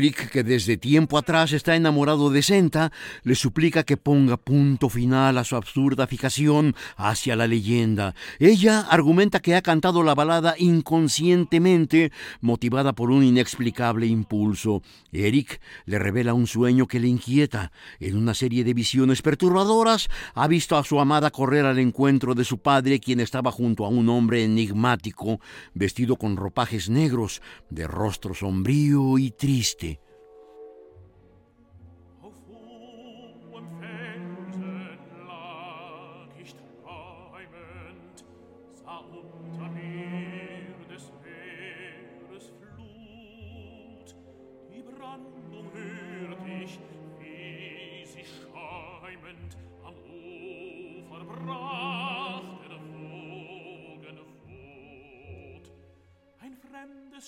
Eric, 0.00 0.30
que 0.30 0.42
desde 0.42 0.78
tiempo 0.78 1.18
atrás 1.18 1.52
está 1.52 1.76
enamorado 1.76 2.30
de 2.30 2.40
Senta, 2.40 2.90
le 3.22 3.34
suplica 3.34 3.82
que 3.82 3.98
ponga 3.98 4.38
punto 4.38 4.88
final 4.88 5.36
a 5.36 5.44
su 5.44 5.56
absurda 5.56 6.06
fijación 6.06 6.74
hacia 6.96 7.36
la 7.36 7.46
leyenda. 7.46 8.14
Ella 8.38 8.80
argumenta 8.80 9.40
que 9.40 9.56
ha 9.56 9.60
cantado 9.60 10.02
la 10.02 10.14
balada 10.14 10.54
inconscientemente, 10.56 12.12
motivada 12.40 12.94
por 12.94 13.10
un 13.10 13.22
inexplicable 13.22 14.06
impulso. 14.06 14.80
Eric 15.12 15.60
le 15.84 15.98
revela 15.98 16.32
un 16.32 16.46
sueño 16.46 16.86
que 16.86 16.98
le 16.98 17.08
inquieta. 17.08 17.70
En 17.98 18.16
una 18.16 18.32
serie 18.32 18.64
de 18.64 18.72
visiones 18.72 19.20
perturbadoras, 19.20 20.08
ha 20.32 20.48
visto 20.48 20.78
a 20.78 20.84
su 20.84 20.98
amada 20.98 21.30
correr 21.30 21.66
al 21.66 21.78
encuentro 21.78 22.34
de 22.34 22.44
su 22.46 22.56
padre, 22.56 23.00
quien 23.00 23.20
estaba 23.20 23.52
junto 23.52 23.84
a 23.84 23.88
un 23.88 24.08
hombre 24.08 24.44
enigmático, 24.44 25.40
vestido 25.74 26.16
con 26.16 26.38
ropajes 26.38 26.88
negros, 26.88 27.42
de 27.68 27.86
rostro 27.86 28.32
sombrío 28.32 29.18
y 29.18 29.30
triste. 29.30 29.89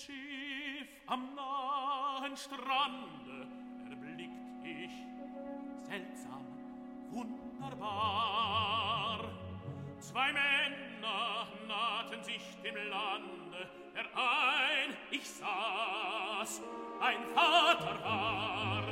Triste. 0.05 0.33
Strande 2.35 3.47
erblickt 3.89 4.65
ich 4.65 4.91
seltsam, 5.85 6.45
wunderbar. 7.11 8.39
Zwei 9.99 10.33
Männer 10.33 11.47
nahten 11.67 12.23
sich 12.23 12.41
dem 12.63 12.75
Lande, 12.75 13.69
der 13.93 14.05
ein, 14.15 14.97
ich 15.11 15.29
sah's, 15.29 16.61
ein 16.99 17.23
Vater 17.35 18.03
war. 18.03 18.83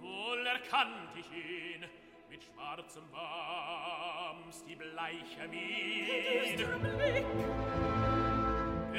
Wohl 0.00 0.46
erkannt 0.46 1.16
ich 1.16 1.32
ihn, 1.32 1.84
mit 2.30 2.44
schwarzem 2.44 3.04
Wams, 3.12 4.64
die 4.64 4.76
bleiche 4.76 5.48
Miene. 5.48 6.56
Der 6.56 8.03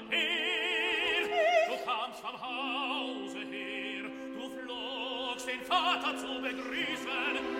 her. 0.09 1.27
Du 1.69 1.75
kamst 1.85 2.19
vom 2.19 2.37
Hause 2.41 3.39
her, 3.49 4.03
du 4.33 4.49
flogst 4.49 5.47
den 5.47 5.61
Vater 5.61 6.17
zu 6.17 6.41
begrüßen, 6.41 7.58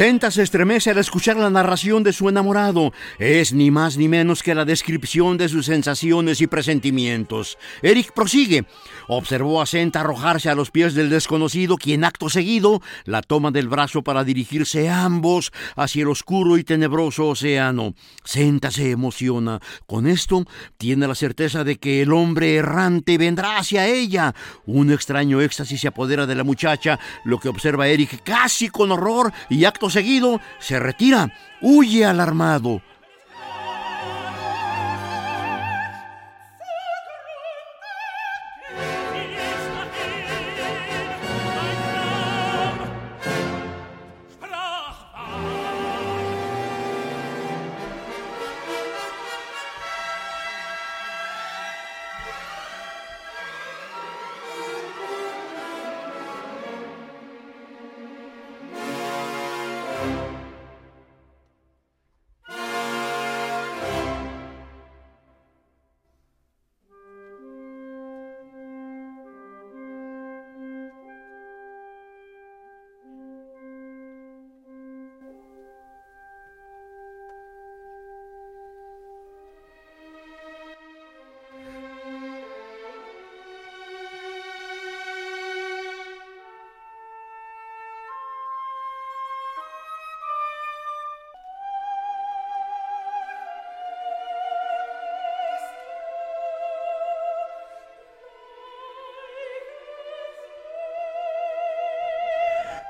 Senta 0.00 0.30
se 0.30 0.42
estremece 0.42 0.88
al 0.88 0.96
escuchar 0.96 1.36
la 1.36 1.50
narración 1.50 2.02
de 2.02 2.14
su 2.14 2.30
enamorado. 2.30 2.94
Es 3.18 3.52
ni 3.52 3.70
más 3.70 3.98
ni 3.98 4.08
menos 4.08 4.42
que 4.42 4.54
la 4.54 4.64
descripción 4.64 5.36
de 5.36 5.50
sus 5.50 5.66
sensaciones 5.66 6.40
y 6.40 6.46
presentimientos. 6.46 7.58
Eric 7.82 8.12
prosigue. 8.14 8.64
Observó 9.08 9.60
a 9.60 9.66
Senta 9.66 10.00
arrojarse 10.00 10.48
a 10.48 10.54
los 10.54 10.70
pies 10.70 10.94
del 10.94 11.10
desconocido, 11.10 11.76
quien 11.76 12.04
acto 12.04 12.30
seguido 12.30 12.80
la 13.04 13.20
toma 13.20 13.50
del 13.50 13.68
brazo 13.68 14.00
para 14.00 14.24
dirigirse 14.24 14.88
ambos 14.88 15.52
hacia 15.76 16.00
el 16.02 16.08
oscuro 16.08 16.56
y 16.56 16.64
tenebroso 16.64 17.28
océano. 17.28 17.92
Senta 18.24 18.70
se 18.70 18.92
emociona. 18.92 19.60
Con 19.86 20.06
esto 20.06 20.46
tiene 20.78 21.08
la 21.08 21.14
certeza 21.14 21.62
de 21.62 21.76
que 21.76 22.00
el 22.00 22.14
hombre 22.14 22.54
errante 22.54 23.18
vendrá 23.18 23.58
hacia 23.58 23.86
ella. 23.86 24.34
Un 24.64 24.92
extraño 24.92 25.42
éxtasis 25.42 25.82
se 25.82 25.88
apodera 25.88 26.24
de 26.24 26.36
la 26.36 26.44
muchacha, 26.44 26.98
lo 27.24 27.38
que 27.38 27.50
observa 27.50 27.88
Eric 27.88 28.22
casi 28.22 28.70
con 28.70 28.92
horror 28.92 29.30
y 29.50 29.66
acto 29.66 29.89
seguido 29.90 30.40
se 30.58 30.78
retira, 30.78 31.32
huye 31.60 32.04
alarmado. 32.04 32.82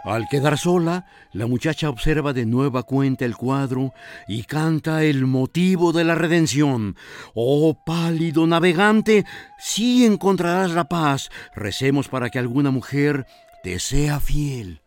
Al 0.04 0.28
quedar 0.28 0.56
sola, 0.56 1.04
la 1.32 1.46
muchacha 1.46 1.90
observa 1.90 2.32
de 2.32 2.46
nueva 2.46 2.84
cuenta 2.84 3.26
el 3.26 3.36
cuadro 3.36 3.92
y 4.26 4.44
canta 4.44 5.04
el 5.04 5.26
motivo 5.26 5.92
de 5.92 6.04
la 6.04 6.14
redención. 6.14 6.96
Oh 7.34 7.76
pálido 7.84 8.46
navegante, 8.46 9.26
si 9.58 10.06
encontrarás 10.06 10.70
la 10.70 10.84
paz. 10.84 11.30
Recemos 11.54 12.08
para 12.08 12.30
que 12.30 12.38
alguna 12.38 12.70
mujer 12.70 13.26
te 13.62 13.78
sea 13.78 14.20
fiel. 14.20 14.80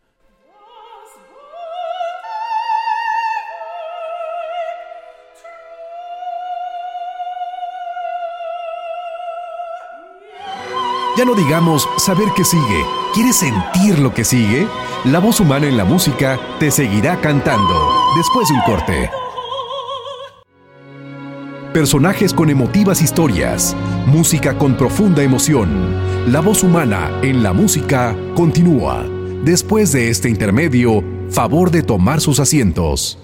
Ya 11.16 11.24
no 11.24 11.36
digamos 11.36 11.88
saber 11.98 12.26
qué 12.34 12.44
sigue. 12.44 12.84
¿Quieres 13.14 13.36
sentir 13.36 14.00
lo 14.00 14.12
que 14.12 14.24
sigue? 14.24 14.66
La 15.04 15.18
voz 15.18 15.38
humana 15.38 15.66
en 15.66 15.76
la 15.76 15.84
música 15.84 16.40
te 16.58 16.70
seguirá 16.70 17.20
cantando 17.20 17.90
después 18.16 18.48
de 18.48 18.54
un 18.54 18.60
corte. 18.62 19.10
Personajes 21.74 22.32
con 22.32 22.48
emotivas 22.48 23.02
historias, 23.02 23.76
música 24.06 24.56
con 24.56 24.78
profunda 24.78 25.22
emoción. 25.22 25.94
La 26.32 26.40
voz 26.40 26.62
humana 26.62 27.10
en 27.20 27.42
la 27.42 27.52
música 27.52 28.16
continúa. 28.34 29.04
Después 29.44 29.92
de 29.92 30.08
este 30.08 30.30
intermedio, 30.30 31.04
favor 31.28 31.70
de 31.70 31.82
tomar 31.82 32.22
sus 32.22 32.40
asientos. 32.40 33.18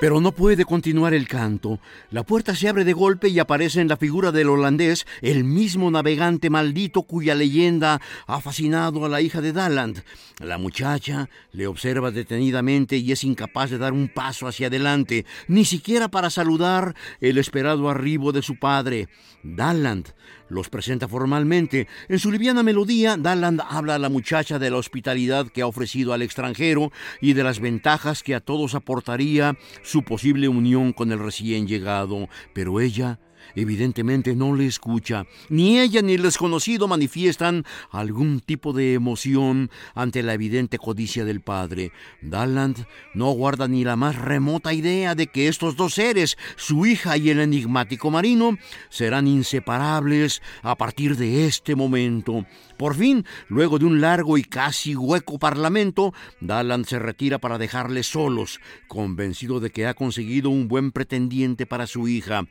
Pero 0.00 0.20
no 0.20 0.30
puede 0.30 0.64
continuar 0.64 1.12
el 1.12 1.26
canto. 1.26 1.80
La 2.12 2.22
puerta 2.22 2.54
se 2.54 2.68
abre 2.68 2.84
de 2.84 2.92
golpe 2.92 3.30
y 3.30 3.40
aparece 3.40 3.80
en 3.80 3.88
la 3.88 3.96
figura 3.96 4.30
del 4.30 4.48
holandés 4.48 5.08
el 5.22 5.42
mismo 5.42 5.90
navegante 5.90 6.50
maldito 6.50 7.02
cuya 7.02 7.34
leyenda 7.34 8.00
ha 8.28 8.40
fascinado 8.40 9.04
a 9.04 9.08
la 9.08 9.20
hija 9.20 9.40
de 9.40 9.52
Dalland. 9.52 10.04
La 10.38 10.56
muchacha 10.56 11.28
le 11.50 11.66
observa 11.66 12.12
detenidamente 12.12 12.96
y 12.96 13.10
es 13.10 13.24
incapaz 13.24 13.70
de 13.70 13.78
dar 13.78 13.92
un 13.92 14.06
paso 14.06 14.46
hacia 14.46 14.68
adelante, 14.68 15.26
ni 15.48 15.64
siquiera 15.64 16.06
para 16.06 16.30
saludar 16.30 16.94
el 17.20 17.36
esperado 17.36 17.90
arribo 17.90 18.30
de 18.30 18.42
su 18.42 18.56
padre. 18.56 19.08
Dalland 19.42 20.12
los 20.48 20.68
presenta 20.68 21.08
formalmente. 21.08 21.88
En 22.08 22.18
su 22.18 22.30
liviana 22.30 22.62
melodía, 22.62 23.16
Dalland 23.16 23.60
habla 23.68 23.96
a 23.96 23.98
la 23.98 24.08
muchacha 24.08 24.58
de 24.58 24.70
la 24.70 24.78
hospitalidad 24.78 25.48
que 25.48 25.62
ha 25.62 25.66
ofrecido 25.66 26.12
al 26.12 26.22
extranjero 26.22 26.92
y 27.20 27.34
de 27.34 27.44
las 27.44 27.60
ventajas 27.60 28.22
que 28.22 28.34
a 28.34 28.40
todos 28.40 28.74
aportaría 28.74 29.56
su 29.88 30.02
posible 30.02 30.48
unión 30.48 30.92
con 30.92 31.12
el 31.12 31.18
recién 31.18 31.66
llegado, 31.66 32.28
pero 32.52 32.78
ella 32.78 33.18
Evidentemente 33.54 34.34
no 34.34 34.54
le 34.54 34.66
escucha. 34.66 35.24
Ni 35.48 35.80
ella 35.80 36.02
ni 36.02 36.14
el 36.14 36.22
desconocido 36.22 36.88
manifiestan 36.88 37.64
algún 37.90 38.40
tipo 38.40 38.72
de 38.72 38.94
emoción 38.94 39.70
ante 39.94 40.22
la 40.22 40.34
evidente 40.34 40.78
codicia 40.78 41.24
del 41.24 41.40
padre. 41.40 41.92
Dalland 42.20 42.86
no 43.14 43.30
guarda 43.32 43.68
ni 43.68 43.84
la 43.84 43.96
más 43.96 44.16
remota 44.16 44.72
idea 44.72 45.14
de 45.14 45.28
que 45.28 45.48
estos 45.48 45.76
dos 45.76 45.94
seres, 45.94 46.36
su 46.56 46.86
hija 46.86 47.16
y 47.16 47.30
el 47.30 47.40
enigmático 47.40 48.10
marino, 48.10 48.58
serán 48.90 49.26
inseparables 49.26 50.42
a 50.62 50.76
partir 50.76 51.16
de 51.16 51.46
este 51.46 51.74
momento. 51.74 52.44
Por 52.78 52.94
fin, 52.94 53.26
luego 53.48 53.78
de 53.78 53.84
un 53.84 54.00
largo 54.00 54.38
y 54.38 54.44
casi 54.44 54.94
hueco 54.94 55.38
parlamento, 55.38 56.14
Dalland 56.40 56.86
se 56.86 56.98
retira 56.98 57.38
para 57.38 57.58
dejarles 57.58 58.06
solos, 58.06 58.60
convencido 58.86 59.60
de 59.60 59.70
que 59.70 59.86
ha 59.86 59.94
conseguido 59.94 60.50
un 60.50 60.68
buen 60.68 60.92
pretendiente 60.92 61.66
para 61.66 61.86
su 61.86 62.08
hija 62.08 62.46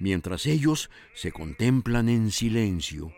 mientras 0.00 0.46
ellos 0.46 0.90
se 1.14 1.30
contemplan 1.30 2.08
en 2.08 2.32
silencio. 2.32 3.12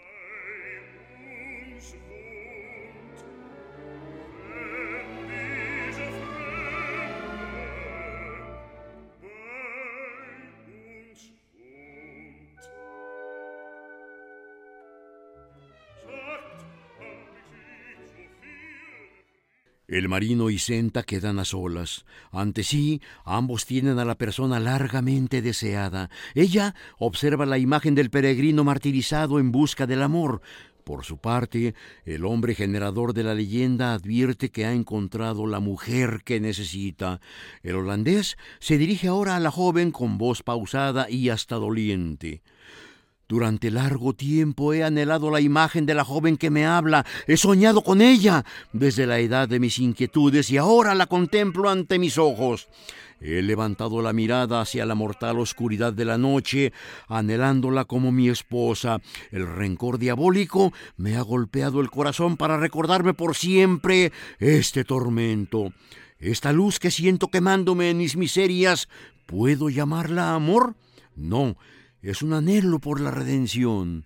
El 19.93 20.09
marino 20.09 20.49
y 20.49 20.59
Senta 20.59 21.03
quedan 21.03 21.39
a 21.39 21.45
solas. 21.45 22.07
Ante 22.31 22.65
sí, 22.65 23.03
ambos 23.27 23.67
tienen 23.67 23.99
a 23.99 24.07
la 24.07 24.17
persona 24.17 24.59
largamente 24.59 25.43
deseada. 25.43 26.09
Ella 26.35 26.75
observa 26.99 27.45
la 27.45 27.59
imagen 27.59 27.95
del 27.95 28.09
peregrino 28.09 28.65
martirizado 28.65 29.39
en 29.39 29.53
busca 29.53 29.87
del 29.87 30.01
amor. 30.01 30.41
Por 30.83 31.05
su 31.05 31.19
parte, 31.19 31.75
el 32.07 32.25
hombre 32.25 32.55
generador 32.55 33.13
de 33.13 33.23
la 33.23 33.35
leyenda 33.35 33.93
advierte 33.93 34.51
que 34.51 34.65
ha 34.65 34.73
encontrado 34.73 35.47
la 35.47 35.61
mujer 35.61 36.23
que 36.25 36.41
necesita. 36.41 37.21
El 37.63 37.77
holandés 37.77 38.39
se 38.61 38.79
dirige 38.79 39.09
ahora 39.09 39.37
a 39.37 39.41
la 39.41 39.51
joven 39.51 39.91
con 39.91 40.17
voz 40.17 40.43
pausada 40.43 41.11
y 41.11 41.29
hasta 41.29 41.57
doliente. 41.57 42.41
Durante 43.33 43.71
largo 43.71 44.13
tiempo 44.13 44.75
he 44.75 44.85
anhelado 44.85 45.31
la 45.31 45.41
imagen 45.41 45.87
de 45.87 45.95
la 45.95 46.05
joven 46.05 46.37
que 46.37 46.51
me 46.51 46.67
habla, 46.67 47.07
he 47.27 47.39
soñado 47.39 47.83
con 47.83 48.03
ella 48.03 48.45
desde 48.75 49.07
la 49.07 49.21
edad 49.21 49.49
de 49.49 49.59
mis 49.59 49.79
inquietudes 49.79 50.51
y 50.51 50.59
ahora 50.59 50.95
la 50.95 51.07
contemplo 51.07 51.71
ante 51.71 51.99
mis 51.99 52.19
ojos. 52.19 52.69
He 53.23 53.41
levantado 53.41 54.03
la 54.03 54.13
mirada 54.13 54.61
hacia 54.61 54.85
la 54.85 54.95
mortal 54.95 55.39
oscuridad 55.39 55.95
de 55.95 56.05
la 56.05 56.19
noche, 56.19 56.75
anhelándola 57.09 57.87
como 57.87 58.13
mi 58.13 58.29
esposa. 58.29 59.01
El 59.31 59.47
rencor 59.47 59.99
diabólico 59.99 60.75
me 60.99 61.17
ha 61.17 61.23
golpeado 61.23 61.81
el 61.81 61.89
corazón 61.89 62.37
para 62.37 62.59
recordarme 62.59 63.15
por 63.15 63.35
siempre 63.35 64.13
este 64.41 64.85
tormento. 64.85 65.73
Esta 66.19 66.53
luz 66.53 66.79
que 66.79 66.91
siento 66.91 67.29
quemándome 67.29 67.89
en 67.89 67.97
mis 67.97 68.15
miserias, 68.15 68.91
¿puedo 69.25 69.71
llamarla 69.71 70.35
amor? 70.35 70.75
No, 71.17 71.57
es 72.03 72.23
un 72.23 72.33
anhelo 72.33 72.81
por 72.81 73.01
la 73.01 73.11
redención. 73.11 74.05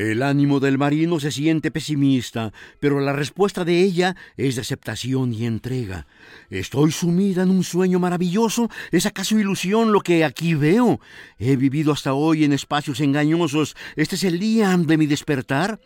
El 0.00 0.22
ánimo 0.22 0.60
del 0.60 0.78
marino 0.78 1.20
se 1.20 1.30
siente 1.30 1.70
pesimista, 1.70 2.54
pero 2.78 3.00
la 3.00 3.12
respuesta 3.12 3.66
de 3.66 3.82
ella 3.82 4.16
es 4.38 4.54
de 4.54 4.62
aceptación 4.62 5.34
y 5.34 5.44
entrega. 5.44 6.06
Estoy 6.48 6.90
sumida 6.90 7.42
en 7.42 7.50
un 7.50 7.62
sueño 7.62 7.98
maravilloso. 7.98 8.70
¿Es 8.92 9.04
acaso 9.04 9.38
ilusión 9.38 9.92
lo 9.92 10.00
que 10.00 10.24
aquí 10.24 10.54
veo? 10.54 11.00
He 11.38 11.56
vivido 11.56 11.92
hasta 11.92 12.14
hoy 12.14 12.44
en 12.44 12.54
espacios 12.54 13.00
engañosos. 13.00 13.76
¿Este 13.94 14.14
es 14.14 14.24
el 14.24 14.38
día 14.38 14.74
de 14.74 14.96
mi 14.96 15.04
despertar? 15.04 15.78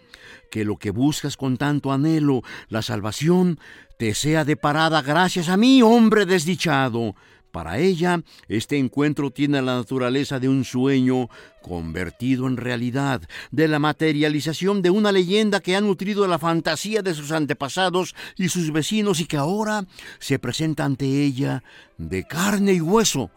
Que 0.49 0.65
lo 0.65 0.77
que 0.77 0.93
buscas 0.93 1.37
con 1.37 1.57
tanto 1.57 1.91
anhelo, 1.91 2.43
la 2.69 2.83
salvación, 2.83 3.59
te 3.99 4.15
sea 4.15 4.45
deparada 4.45 5.03
gracias 5.03 5.49
a 5.49 5.57
mí, 5.57 5.83
hombre 5.83 6.25
desdichado. 6.25 7.17
Para 7.55 7.79
ella, 7.79 8.21
este 8.49 8.79
encuentro 8.79 9.31
tiene 9.31 9.63
la 9.63 9.77
naturaleza 9.77 10.41
de 10.41 10.49
un 10.49 10.65
sueño 10.65 11.29
convertido 11.63 12.49
en 12.49 12.57
realidad, 12.57 13.23
de 13.53 13.69
la 13.69 13.79
materialización 13.79 14.83
de 14.83 14.91
una 14.91 15.13
leyenda 15.13 15.61
que 15.61 15.77
ha 15.77 15.81
nutrido 15.81 16.27
la 16.27 16.41
fantasía 16.41 17.01
de 17.01 17.15
sus 17.15 17.31
antepasados 17.31 18.17
y 18.37 18.49
sus 18.49 18.73
vecinos 18.73 19.21
y 19.21 19.27
que 19.27 19.37
ahora 19.37 19.87
se 20.19 20.41
presenta 20.41 20.85
ante 20.85 21.07
ella 21.07 21.63
de 21.97 22.25
carne 22.25 22.73
y 22.73 22.81
hueso, 22.81 23.31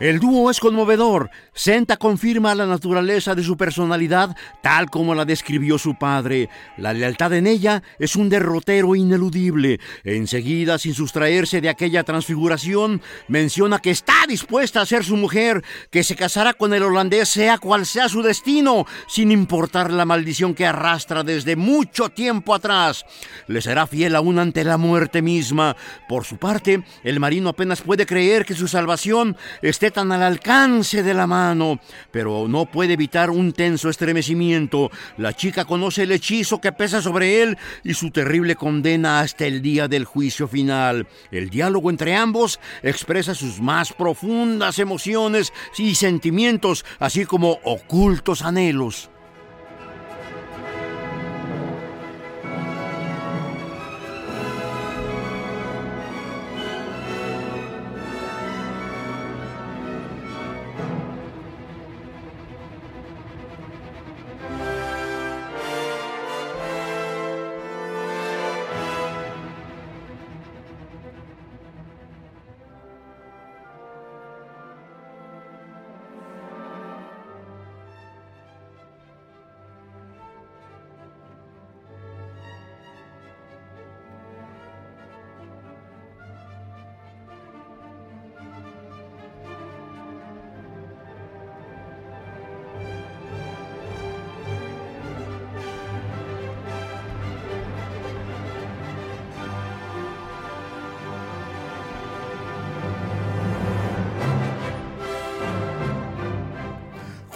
El 0.00 0.18
dúo 0.18 0.50
es 0.50 0.60
conmovedor. 0.60 1.28
Senta 1.52 1.98
confirma 1.98 2.54
la 2.54 2.64
naturaleza 2.64 3.34
de 3.34 3.42
su 3.42 3.58
personalidad 3.58 4.34
tal 4.62 4.88
como 4.88 5.14
la 5.14 5.26
describió 5.26 5.76
su 5.76 5.94
padre. 5.94 6.48
La 6.78 6.94
lealtad 6.94 7.34
en 7.34 7.46
ella 7.46 7.82
es 7.98 8.16
un 8.16 8.30
derrotero 8.30 8.96
ineludible. 8.96 9.78
Enseguida, 10.02 10.78
sin 10.78 10.94
sustraerse 10.94 11.60
de 11.60 11.68
aquella 11.68 12.02
transfiguración, 12.02 13.02
menciona 13.28 13.78
que 13.78 13.90
está 13.90 14.14
dispuesta 14.26 14.80
a 14.80 14.86
ser 14.86 15.04
su 15.04 15.18
mujer, 15.18 15.62
que 15.90 16.02
se 16.02 16.16
casará 16.16 16.54
con 16.54 16.72
el 16.72 16.82
holandés 16.82 17.28
sea 17.28 17.58
cual 17.58 17.84
sea 17.84 18.08
su 18.08 18.22
destino, 18.22 18.86
sin 19.06 19.30
importar 19.30 19.92
la 19.92 20.06
maldición 20.06 20.54
que 20.54 20.64
arrastra 20.64 21.24
desde 21.24 21.56
mucho 21.56 22.08
tiempo 22.08 22.54
atrás. 22.54 23.04
Le 23.48 23.60
será 23.60 23.86
fiel 23.86 24.16
aún 24.16 24.38
ante 24.38 24.64
la 24.64 24.78
muerte 24.78 25.20
misma. 25.20 25.76
Por 26.08 26.24
su 26.24 26.38
parte, 26.38 26.84
el 27.04 27.20
marino 27.20 27.50
apenas 27.50 27.82
puede 27.82 28.06
creer 28.06 28.46
que 28.46 28.54
su 28.54 28.66
salvación 28.66 29.36
esté 29.60 29.89
tan 29.90 30.12
al 30.12 30.22
alcance 30.22 31.02
de 31.02 31.14
la 31.14 31.26
mano, 31.26 31.80
pero 32.10 32.46
no 32.48 32.66
puede 32.66 32.94
evitar 32.94 33.30
un 33.30 33.52
tenso 33.52 33.88
estremecimiento. 33.88 34.90
La 35.16 35.34
chica 35.34 35.64
conoce 35.64 36.04
el 36.04 36.12
hechizo 36.12 36.60
que 36.60 36.72
pesa 36.72 37.02
sobre 37.02 37.42
él 37.42 37.58
y 37.84 37.94
su 37.94 38.10
terrible 38.10 38.56
condena 38.56 39.20
hasta 39.20 39.46
el 39.46 39.62
día 39.62 39.88
del 39.88 40.04
juicio 40.04 40.48
final. 40.48 41.06
El 41.30 41.50
diálogo 41.50 41.90
entre 41.90 42.14
ambos 42.14 42.60
expresa 42.82 43.34
sus 43.34 43.60
más 43.60 43.92
profundas 43.92 44.78
emociones 44.78 45.52
y 45.78 45.94
sentimientos, 45.94 46.84
así 46.98 47.24
como 47.24 47.58
ocultos 47.64 48.42
anhelos. 48.42 49.10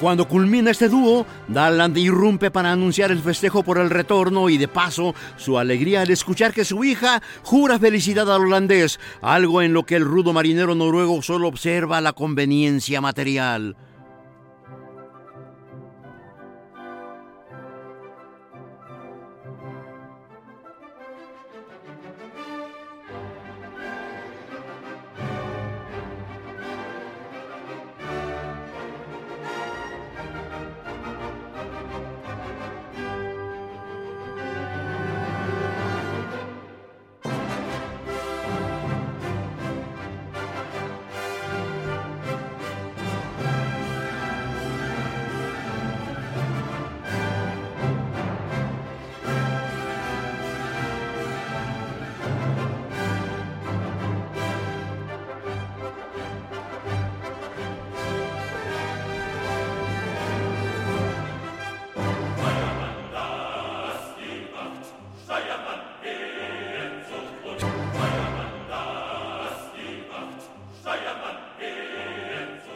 Cuando 0.05 0.29
culmina 0.29 0.71
este 0.71 0.91
dúo, 0.91 1.25
Dalland 1.49 1.97
irrumpe 1.97 2.51
para 2.51 2.71
anunciar 2.71 3.11
el 3.11 3.21
festejo 3.21 3.63
por 3.63 3.79
el 3.79 3.89
retorno 3.89 4.51
y 4.51 4.59
de 4.59 4.69
paso 4.69 5.15
su 5.39 5.59
alegría 5.59 6.03
al 6.03 6.11
escuchar 6.11 6.53
que 6.53 6.67
su 6.67 6.85
hija 6.85 7.23
jura 7.43 7.79
felicidad 7.79 8.31
al 8.31 8.43
holandés, 8.43 9.01
algo 9.23 9.63
en 9.63 9.73
lo 9.73 9.87
que 9.87 9.97
el 9.97 10.05
rudo 10.05 10.35
marinero 10.35 10.75
noruego 10.75 11.23
solo 11.23 11.49
observa 11.49 12.03
la 12.03 12.13
conveniencia 12.13 13.01
material. 13.01 13.77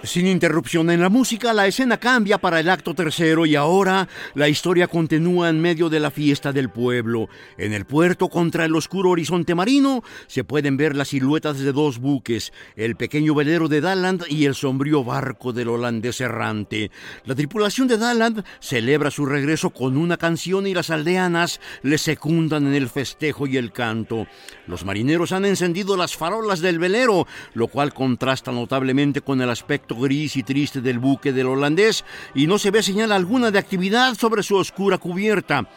Sin 0.08 0.26
interrupción 0.26 0.88
en 0.88 1.02
la 1.02 1.10
música, 1.10 1.52
la 1.52 1.66
escena 1.66 1.98
cambia 1.98 2.38
para 2.38 2.60
el 2.60 2.70
acto 2.70 2.94
tercero 2.94 3.44
y 3.44 3.56
ahora 3.56 4.08
la 4.34 4.48
historia 4.48 4.86
continúa 4.86 5.50
en 5.50 5.60
medio 5.60 5.90
de 5.90 6.00
la 6.00 6.10
fiesta 6.10 6.50
del 6.50 6.70
pueblo. 6.70 7.28
En 7.58 7.74
el 7.74 7.84
puerto, 7.84 8.30
contra 8.30 8.64
el 8.64 8.74
oscuro 8.74 9.10
horizonte 9.10 9.54
marino, 9.54 10.02
se 10.26 10.44
pueden 10.44 10.78
ver 10.78 10.96
las 10.96 11.08
siluetas 11.08 11.58
de 11.58 11.72
dos 11.72 11.98
buques, 11.98 12.54
el 12.74 12.96
pequeño 12.96 13.34
velero 13.34 13.68
de 13.68 13.82
Dalland 13.82 14.24
y 14.30 14.46
el 14.46 14.54
sombrío 14.54 15.04
barco 15.04 15.52
del 15.52 15.68
holandés 15.68 16.22
errante. 16.22 16.90
La 17.26 17.34
tripulación 17.34 17.86
de 17.86 17.98
Dalland 17.98 18.44
celebra 18.60 19.10
su 19.10 19.26
regreso 19.26 19.68
con 19.68 19.98
una 19.98 20.16
canción 20.16 20.66
y 20.66 20.72
las 20.72 20.88
aldeanas 20.88 21.60
le 21.82 21.98
secundan 21.98 22.66
en 22.66 22.72
el 22.72 22.88
festejo 22.88 23.46
y 23.46 23.58
el 23.58 23.72
canto. 23.72 24.26
Los 24.66 24.86
marineros 24.86 25.32
han 25.32 25.44
encendido 25.44 25.98
las 25.98 26.16
farolas 26.16 26.60
del 26.60 26.78
velero, 26.78 27.26
lo 27.52 27.68
cual 27.68 27.92
contrasta 27.92 28.52
notablemente 28.52 29.20
con 29.20 29.42
el 29.42 29.50
aspecto 29.50 29.97
gris 29.98 30.36
y 30.36 30.42
triste 30.42 30.80
del 30.80 30.98
buque 30.98 31.32
del 31.32 31.46
holandés 31.46 32.04
y 32.34 32.46
no 32.46 32.58
se 32.58 32.70
ve 32.70 32.82
señal 32.82 33.12
alguna 33.12 33.50
de 33.50 33.58
actividad 33.58 34.14
sobre 34.14 34.42
su 34.42 34.56
oscura 34.56 34.98
cubierta. 34.98 35.68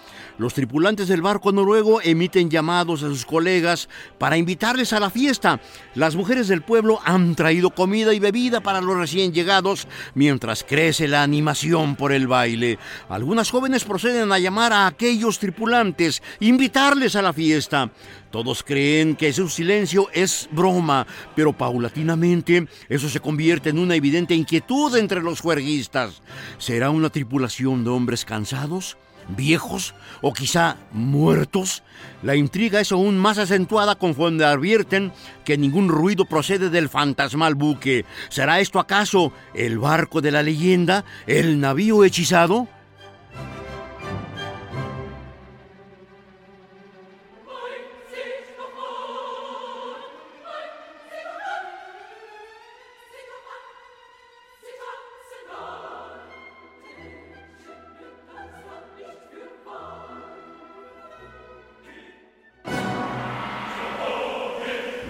Los 0.41 0.55
tripulantes 0.55 1.07
del 1.07 1.21
barco 1.21 1.51
noruego 1.51 2.01
emiten 2.01 2.49
llamados 2.49 3.03
a 3.03 3.09
sus 3.09 3.27
colegas 3.27 3.87
para 4.17 4.37
invitarles 4.37 4.91
a 4.91 4.99
la 4.99 5.11
fiesta. 5.11 5.61
Las 5.93 6.15
mujeres 6.15 6.47
del 6.47 6.63
pueblo 6.63 6.99
han 7.05 7.35
traído 7.35 7.69
comida 7.69 8.11
y 8.11 8.17
bebida 8.17 8.59
para 8.59 8.81
los 8.81 8.97
recién 8.97 9.33
llegados 9.33 9.87
mientras 10.15 10.63
crece 10.63 11.07
la 11.07 11.21
animación 11.21 11.95
por 11.95 12.11
el 12.11 12.25
baile. 12.25 12.79
Algunas 13.07 13.51
jóvenes 13.51 13.83
proceden 13.83 14.31
a 14.31 14.39
llamar 14.39 14.73
a 14.73 14.87
aquellos 14.87 15.37
tripulantes, 15.37 16.23
invitarles 16.39 17.15
a 17.15 17.21
la 17.21 17.33
fiesta. 17.33 17.91
Todos 18.31 18.63
creen 18.63 19.15
que 19.15 19.33
su 19.33 19.47
silencio 19.47 20.07
es 20.11 20.49
broma, 20.51 21.05
pero 21.35 21.53
paulatinamente 21.53 22.67
eso 22.89 23.09
se 23.09 23.19
convierte 23.19 23.69
en 23.69 23.77
una 23.77 23.93
evidente 23.93 24.33
inquietud 24.33 24.95
entre 24.95 25.21
los 25.21 25.39
juerguistas. 25.39 26.23
¿Será 26.57 26.89
una 26.89 27.11
tripulación 27.11 27.83
de 27.83 27.91
hombres 27.91 28.25
cansados? 28.25 28.97
Viejos 29.27 29.93
o 30.21 30.33
quizá 30.33 30.77
muertos. 30.91 31.83
La 32.23 32.35
intriga 32.35 32.79
es 32.79 32.91
aún 32.91 33.17
más 33.17 33.37
acentuada 33.37 33.95
conforme 33.95 34.43
advierten 34.43 35.11
que 35.45 35.57
ningún 35.57 35.89
ruido 35.89 36.25
procede 36.25 36.69
del 36.69 36.89
fantasmal 36.89 37.55
buque. 37.55 38.05
¿Será 38.29 38.59
esto 38.59 38.79
acaso 38.79 39.33
el 39.53 39.79
barco 39.79 40.21
de 40.21 40.31
la 40.31 40.43
leyenda, 40.43 41.05
el 41.27 41.59
navío 41.59 42.03
hechizado? 42.03 42.67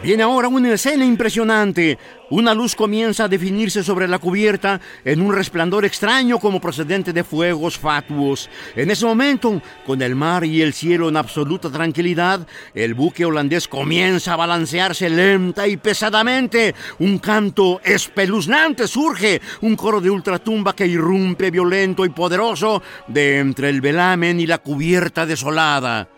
Viene 0.03 0.23
ahora 0.23 0.47
una 0.47 0.73
escena 0.73 1.05
impresionante. 1.05 1.99
Una 2.31 2.55
luz 2.55 2.75
comienza 2.75 3.25
a 3.25 3.27
definirse 3.27 3.83
sobre 3.83 4.07
la 4.07 4.17
cubierta 4.17 4.81
en 5.05 5.21
un 5.21 5.31
resplandor 5.31 5.85
extraño 5.85 6.39
como 6.39 6.59
procedente 6.59 7.13
de 7.13 7.23
fuegos 7.23 7.77
fatuos. 7.77 8.49
En 8.75 8.89
ese 8.89 9.05
momento, 9.05 9.61
con 9.85 10.01
el 10.01 10.15
mar 10.15 10.43
y 10.43 10.63
el 10.63 10.73
cielo 10.73 11.09
en 11.09 11.17
absoluta 11.17 11.69
tranquilidad, 11.69 12.47
el 12.73 12.95
buque 12.95 13.25
holandés 13.25 13.67
comienza 13.67 14.33
a 14.33 14.37
balancearse 14.37 15.07
lenta 15.07 15.67
y 15.67 15.77
pesadamente. 15.77 16.73
Un 16.97 17.19
canto 17.19 17.79
espeluznante 17.83 18.87
surge, 18.87 19.39
un 19.61 19.75
coro 19.75 20.01
de 20.01 20.09
ultratumba 20.09 20.73
que 20.73 20.87
irrumpe 20.87 21.51
violento 21.51 22.05
y 22.05 22.09
poderoso 22.09 22.81
de 23.07 23.37
entre 23.37 23.69
el 23.69 23.81
velamen 23.81 24.39
y 24.39 24.47
la 24.47 24.57
cubierta 24.57 25.27
desolada. 25.27 26.09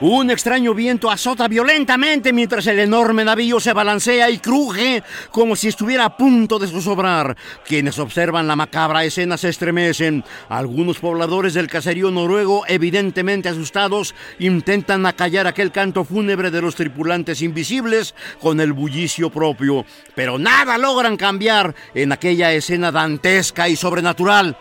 Un 0.00 0.30
extraño 0.30 0.74
viento 0.74 1.10
azota 1.10 1.48
violentamente 1.48 2.32
mientras 2.32 2.64
el 2.68 2.78
enorme 2.78 3.24
navío 3.24 3.58
se 3.58 3.72
balancea 3.72 4.30
y 4.30 4.38
cruje 4.38 5.02
como 5.32 5.56
si 5.56 5.66
estuviera 5.66 6.04
a 6.04 6.16
punto 6.16 6.60
de 6.60 6.68
zozobrar. 6.68 7.36
Quienes 7.66 7.98
observan 7.98 8.46
la 8.46 8.54
macabra 8.54 9.04
escena 9.04 9.36
se 9.36 9.48
estremecen. 9.48 10.22
Algunos 10.48 11.00
pobladores 11.00 11.54
del 11.54 11.66
caserío 11.66 12.12
noruego, 12.12 12.62
evidentemente 12.68 13.48
asustados, 13.48 14.14
intentan 14.38 15.04
acallar 15.04 15.48
aquel 15.48 15.72
canto 15.72 16.04
fúnebre 16.04 16.52
de 16.52 16.62
los 16.62 16.76
tripulantes 16.76 17.42
invisibles 17.42 18.14
con 18.40 18.60
el 18.60 18.72
bullicio 18.72 19.30
propio. 19.30 19.84
Pero 20.14 20.38
nada 20.38 20.78
logran 20.78 21.16
cambiar 21.16 21.74
en 21.92 22.12
aquella 22.12 22.52
escena 22.52 22.92
dantesca 22.92 23.68
y 23.68 23.74
sobrenatural. 23.74 24.56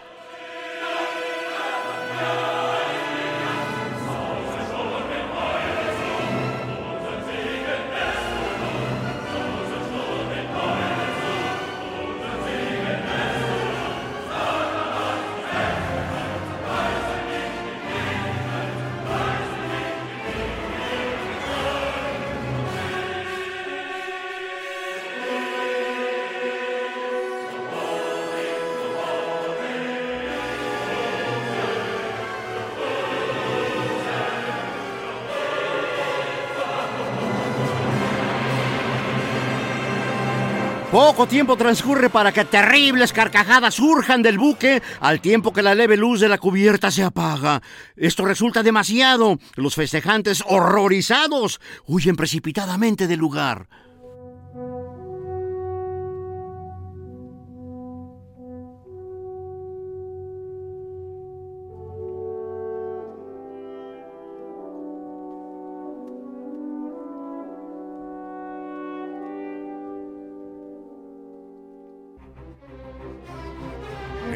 Poco 41.18 41.30
tiempo 41.30 41.58
transcurre 41.58 42.12
para 42.12 42.32
que 42.32 42.46
terribles 42.46 43.12
carcajadas 43.12 43.74
surjan 43.74 44.22
del 44.22 44.38
buque 44.38 44.84
al 45.00 45.20
tiempo 45.20 45.52
que 45.52 45.64
la 45.64 45.74
leve 45.74 45.98
luz 45.98 46.20
de 46.20 46.30
la 46.30 46.38
cubierta 46.38 46.92
se 46.92 47.02
apaga. 47.02 47.64
Esto 47.96 48.24
resulta 48.24 48.62
demasiado. 48.62 49.40
Los 49.56 49.74
festejantes, 49.74 50.44
horrorizados, 50.46 51.60
huyen 51.88 52.16
precipitadamente 52.16 53.08
del 53.08 53.18
lugar. 53.18 53.68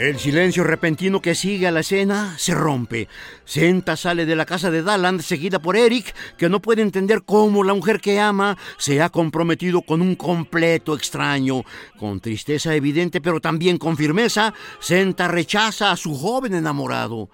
El 0.02 0.18
silencio 0.18 0.64
repentino 0.64 1.22
que 1.22 1.36
sigue 1.36 1.68
a 1.68 1.72
la 1.72 1.82
escena 1.82 2.34
se 2.40 2.56
rompe. 2.56 3.08
Senta 3.46 3.96
sale 3.96 4.26
de 4.26 4.36
la 4.36 4.48
casa 4.48 4.72
de 4.72 4.82
Daland 4.82 5.22
seguida 5.22 5.60
por 5.60 5.78
Eric, 5.78 6.16
que 6.40 6.50
no 6.50 6.60
puede 6.60 6.82
entender 6.82 7.22
cómo 7.24 7.64
la 7.64 7.76
mujer 7.76 8.02
que 8.02 8.20
ama 8.20 8.58
se 8.80 9.00
ha 9.04 9.10
comprometido 9.12 9.84
con 9.84 10.02
un 10.02 10.16
completo 10.16 10.96
extraño. 10.96 11.64
Con 12.00 12.20
tristeza 12.20 12.74
evidente 12.74 13.22
pero 13.22 13.40
también 13.42 13.78
con 13.78 13.96
firmeza, 13.96 14.56
Senta 14.80 15.28
rechaza 15.28 15.92
a 15.92 15.98
su 15.98 16.16
joven 16.16 16.56
enamorado. 16.56 17.30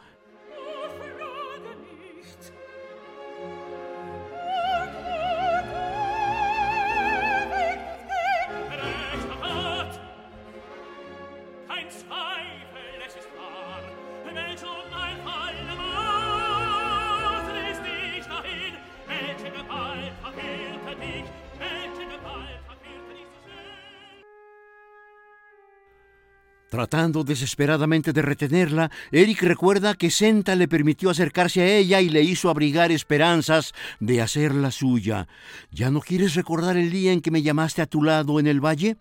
Tratando 26.77 27.23
desesperadamente 27.23 28.13
de 28.13 28.21
retenerla, 28.21 28.91
Eric 29.11 29.41
recuerda 29.41 29.95
que 29.95 30.11
Senta 30.11 30.55
le 30.55 30.67
permitió 30.67 31.09
acercarse 31.09 31.61
a 31.61 31.75
ella 31.75 32.01
y 32.01 32.09
le 32.09 32.21
hizo 32.21 32.51
abrigar 32.51 32.91
esperanzas 32.91 33.73
de 33.99 34.21
hacerla 34.21 34.69
suya. 34.69 35.27
¿Ya 35.71 35.89
no 35.89 36.01
quieres 36.01 36.35
recordar 36.35 36.77
el 36.77 36.91
día 36.91 37.13
en 37.13 37.21
que 37.21 37.31
me 37.31 37.41
llamaste 37.41 37.81
a 37.81 37.87
tu 37.87 38.03
lado 38.03 38.39
en 38.39 38.45
el 38.45 38.63
valle? 38.63 38.97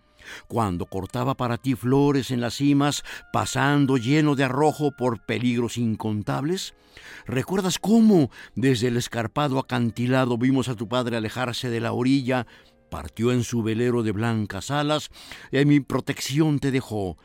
Cuando 0.47 0.87
cortaba 0.87 1.37
para 1.37 1.59
ti 1.59 1.75
flores 1.75 2.31
en 2.31 2.41
las 2.41 2.55
cimas, 2.55 3.03
pasando 3.31 3.97
lleno 3.97 4.35
de 4.35 4.45
arrojo 4.45 4.89
por 4.97 5.23
peligros 5.27 5.77
incontables? 5.77 6.73
¿Recuerdas 7.27 7.77
cómo, 7.77 8.31
desde 8.55 8.87
el 8.87 8.97
escarpado 8.97 9.59
acantilado, 9.59 10.39
vimos 10.39 10.67
a 10.67 10.73
tu 10.73 10.87
padre 10.87 11.15
alejarse 11.15 11.69
de 11.69 11.79
la 11.79 11.93
orilla? 11.93 12.47
Partió 12.89 13.31
en 13.31 13.43
su 13.43 13.61
velero 13.61 14.01
de 14.01 14.13
blancas 14.13 14.71
alas 14.71 15.11
y 15.51 15.59
a 15.59 15.63
mi 15.65 15.79
protección 15.79 16.57
te 16.57 16.71
dejó. 16.71 17.17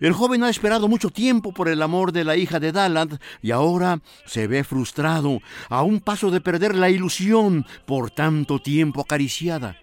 El 0.00 0.14
joven 0.14 0.42
ha 0.42 0.50
esperado 0.50 0.88
mucho 0.88 1.10
tiempo 1.10 1.52
por 1.52 1.68
el 1.68 1.82
amor 1.82 2.12
de 2.12 2.24
la 2.24 2.36
hija 2.36 2.58
de 2.58 2.72
Daland 2.72 3.18
y 3.42 3.50
ahora 3.50 4.00
se 4.24 4.46
ve 4.46 4.64
frustrado, 4.64 5.40
a 5.68 5.82
un 5.82 6.00
paso 6.00 6.30
de 6.30 6.40
perder 6.40 6.74
la 6.74 6.88
ilusión 6.88 7.66
por 7.86 8.10
tanto 8.10 8.58
tiempo 8.60 9.02
acariciada. 9.02 9.76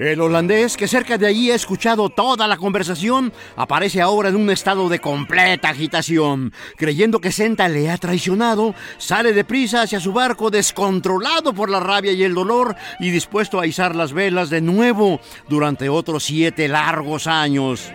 El 0.00 0.22
holandés, 0.22 0.78
que 0.78 0.88
cerca 0.88 1.18
de 1.18 1.26
allí 1.26 1.50
ha 1.50 1.54
escuchado 1.54 2.08
toda 2.08 2.48
la 2.48 2.56
conversación, 2.56 3.34
aparece 3.54 4.00
ahora 4.00 4.30
en 4.30 4.36
un 4.36 4.48
estado 4.48 4.88
de 4.88 4.98
completa 4.98 5.68
agitación. 5.68 6.54
Creyendo 6.78 7.20
que 7.20 7.30
Senta 7.30 7.68
le 7.68 7.90
ha 7.90 7.98
traicionado, 7.98 8.74
sale 8.96 9.34
deprisa 9.34 9.82
hacia 9.82 10.00
su 10.00 10.14
barco 10.14 10.50
descontrolado 10.50 11.52
por 11.52 11.68
la 11.68 11.80
rabia 11.80 12.12
y 12.12 12.22
el 12.22 12.32
dolor 12.32 12.76
y 12.98 13.10
dispuesto 13.10 13.60
a 13.60 13.66
izar 13.66 13.94
las 13.94 14.14
velas 14.14 14.48
de 14.48 14.62
nuevo 14.62 15.20
durante 15.50 15.90
otros 15.90 16.24
siete 16.24 16.66
largos 16.66 17.26
años. 17.26 17.92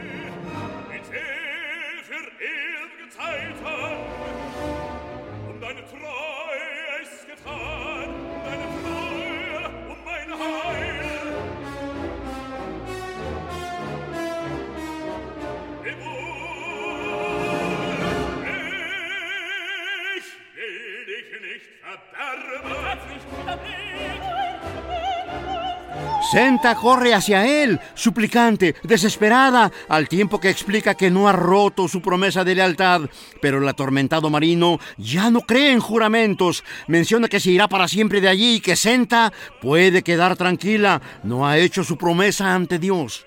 Senta 26.35 26.75
corre 26.75 27.13
hacia 27.13 27.47
él, 27.63 27.79
suplicante, 27.93 28.75
desesperada, 28.83 29.71
al 29.87 30.09
tiempo 30.09 30.37
que 30.37 30.49
explica 30.49 30.93
que 30.93 31.09
no 31.09 31.29
ha 31.29 31.31
roto 31.31 31.87
su 31.87 32.01
promesa 32.01 32.43
de 32.43 32.55
lealtad. 32.55 33.03
Pero 33.41 33.59
el 33.59 33.69
atormentado 33.69 34.29
marino 34.29 34.77
ya 34.97 35.31
no 35.31 35.39
cree 35.39 35.71
en 35.71 35.79
juramentos. 35.79 36.65
Menciona 36.87 37.29
que 37.29 37.39
se 37.39 37.51
irá 37.51 37.69
para 37.69 37.87
siempre 37.87 38.19
de 38.19 38.27
allí 38.27 38.55
y 38.55 38.59
que 38.59 38.75
Senta 38.75 39.31
puede 39.61 40.03
quedar 40.03 40.35
tranquila. 40.35 41.01
No 41.23 41.47
ha 41.47 41.57
hecho 41.57 41.85
su 41.85 41.95
promesa 41.95 42.53
ante 42.53 42.79
Dios. 42.79 43.25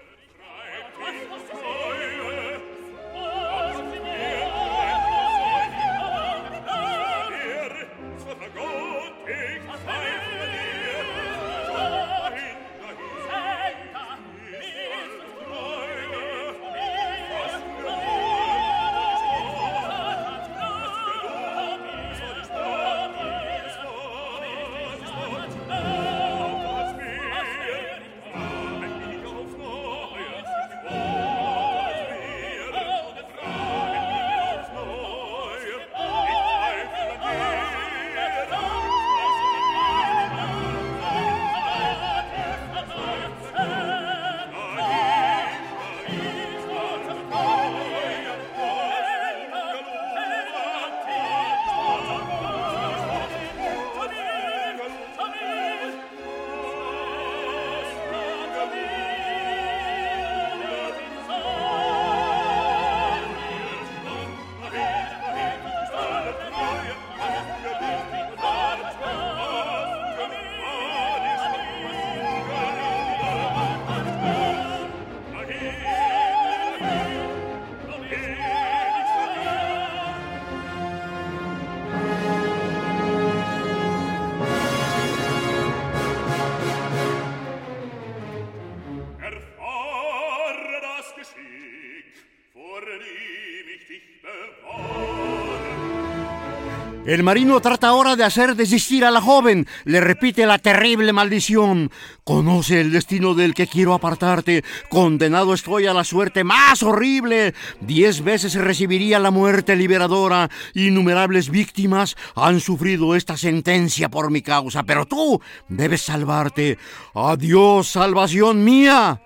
El 97.08 97.22
marino 97.22 97.58
trata 97.60 97.88
ahora 97.88 98.16
de 98.16 98.24
hacer 98.24 98.54
desistir 98.54 99.02
a 99.02 99.10
la 99.10 99.22
joven. 99.22 99.66
Le 99.86 99.98
repite 99.98 100.44
la 100.44 100.58
terrible 100.58 101.14
maldición. 101.14 101.90
Conoce 102.22 102.82
el 102.82 102.92
destino 102.92 103.32
del 103.32 103.54
que 103.54 103.66
quiero 103.66 103.94
apartarte. 103.94 104.62
Condenado 104.90 105.54
estoy 105.54 105.86
a 105.86 105.94
la 105.94 106.04
suerte 106.04 106.44
más 106.44 106.82
horrible. 106.82 107.54
Diez 107.80 108.22
veces 108.22 108.56
recibiría 108.56 109.18
la 109.20 109.30
muerte 109.30 109.74
liberadora. 109.74 110.50
Innumerables 110.74 111.48
víctimas 111.48 112.14
han 112.34 112.60
sufrido 112.60 113.14
esta 113.14 113.38
sentencia 113.38 114.10
por 114.10 114.30
mi 114.30 114.42
causa. 114.42 114.82
Pero 114.82 115.06
tú 115.06 115.40
debes 115.66 116.02
salvarte. 116.02 116.76
Adiós, 117.14 117.88
salvación 117.88 118.62
mía. 118.62 119.22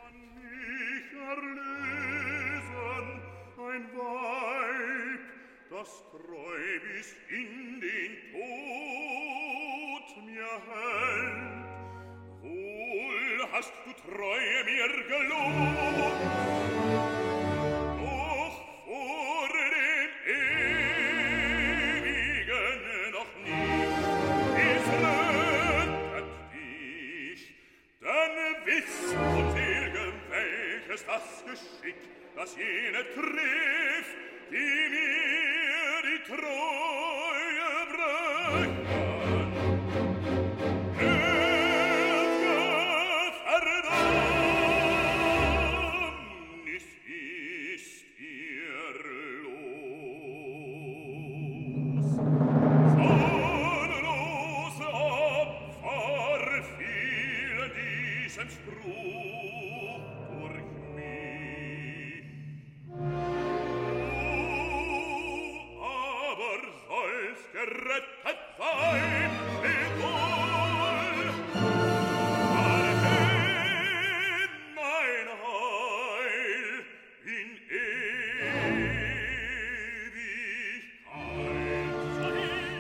geschick, 31.53 31.97
dass 32.35 32.57
jene 32.57 33.05
trifft, 33.15 34.17
die 34.51 34.89
mir 34.91 36.03
die 36.09 36.23
Trost 36.31 37.22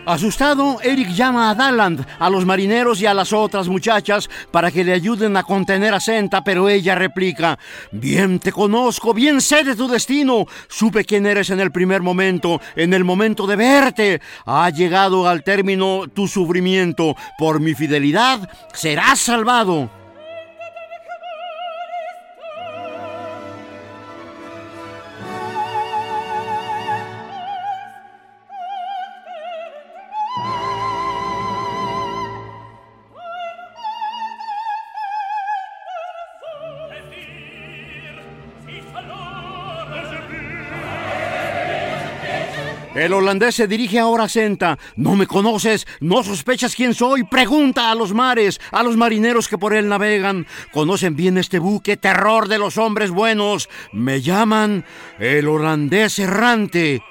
Asustado, 0.04 0.80
Eric 0.82 1.10
llama 1.10 1.48
a 1.48 1.54
Daland, 1.54 2.04
a 2.18 2.28
los 2.28 2.44
marineros 2.44 3.00
y 3.00 3.06
a 3.06 3.14
las 3.14 3.32
otras 3.32 3.68
muchachas 3.68 4.28
para 4.50 4.72
que 4.72 4.82
le 4.82 4.92
ayuden 4.92 5.36
a 5.36 5.44
contener 5.44 5.94
a 5.94 6.00
Senta, 6.00 6.42
pero 6.42 6.68
ella 6.68 6.96
replica, 6.96 7.56
bien 7.92 8.40
te 8.40 8.50
conozco, 8.50 9.14
bien 9.14 9.40
sé 9.40 9.62
de 9.62 9.76
tu 9.76 9.86
destino, 9.86 10.46
supe 10.68 11.04
quién 11.04 11.24
eres 11.24 11.50
en 11.50 11.60
el 11.60 11.70
primer 11.70 12.02
momento, 12.02 12.60
en 12.74 12.94
el 12.94 13.04
momento 13.04 13.46
de 13.46 13.54
verte. 13.54 14.20
Ha 14.44 14.70
llegado 14.70 15.28
al 15.28 15.44
término 15.44 16.08
tu 16.12 16.26
sufrimiento, 16.26 17.14
por 17.38 17.60
mi 17.60 17.74
fidelidad 17.74 18.50
serás 18.74 19.20
salvado. 19.20 20.01
El 43.02 43.14
holandés 43.14 43.56
se 43.56 43.66
dirige 43.66 43.98
ahora 43.98 44.24
a 44.24 44.28
Senta. 44.28 44.78
No 44.94 45.16
me 45.16 45.26
conoces, 45.26 45.88
no 45.98 46.22
sospechas 46.22 46.76
quién 46.76 46.94
soy. 46.94 47.24
Pregunta 47.24 47.90
a 47.90 47.96
los 47.96 48.14
mares, 48.14 48.60
a 48.70 48.84
los 48.84 48.96
marineros 48.96 49.48
que 49.48 49.58
por 49.58 49.74
él 49.74 49.88
navegan. 49.88 50.46
Conocen 50.70 51.16
bien 51.16 51.36
este 51.36 51.58
buque, 51.58 51.96
terror 51.96 52.46
de 52.46 52.58
los 52.58 52.78
hombres 52.78 53.10
buenos. 53.10 53.68
Me 53.92 54.22
llaman 54.22 54.84
el 55.18 55.48
holandés 55.48 56.20
errante. 56.20 57.02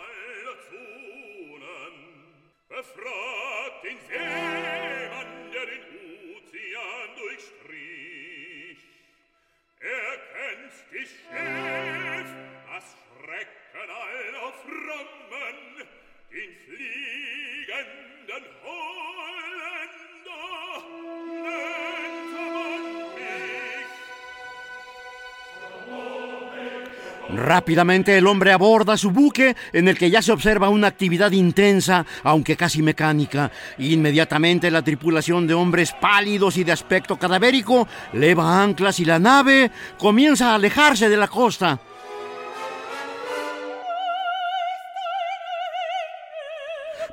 Rápidamente 27.35 28.17
el 28.17 28.27
hombre 28.27 28.51
aborda 28.51 28.97
su 28.97 29.11
buque 29.11 29.55
en 29.71 29.87
el 29.87 29.97
que 29.97 30.09
ya 30.09 30.21
se 30.21 30.33
observa 30.33 30.69
una 30.69 30.87
actividad 30.87 31.31
intensa, 31.31 32.05
aunque 32.23 32.57
casi 32.57 32.81
mecánica. 32.81 33.51
Inmediatamente 33.77 34.69
la 34.69 34.81
tripulación 34.81 35.47
de 35.47 35.53
hombres 35.53 35.93
pálidos 35.99 36.57
y 36.57 36.65
de 36.65 36.73
aspecto 36.73 37.17
cadavérico 37.17 37.87
leva 38.13 38.61
anclas 38.61 38.99
y 38.99 39.05
la 39.05 39.19
nave 39.19 39.71
comienza 39.97 40.51
a 40.51 40.55
alejarse 40.55 41.07
de 41.07 41.17
la 41.17 41.27
costa. 41.27 41.79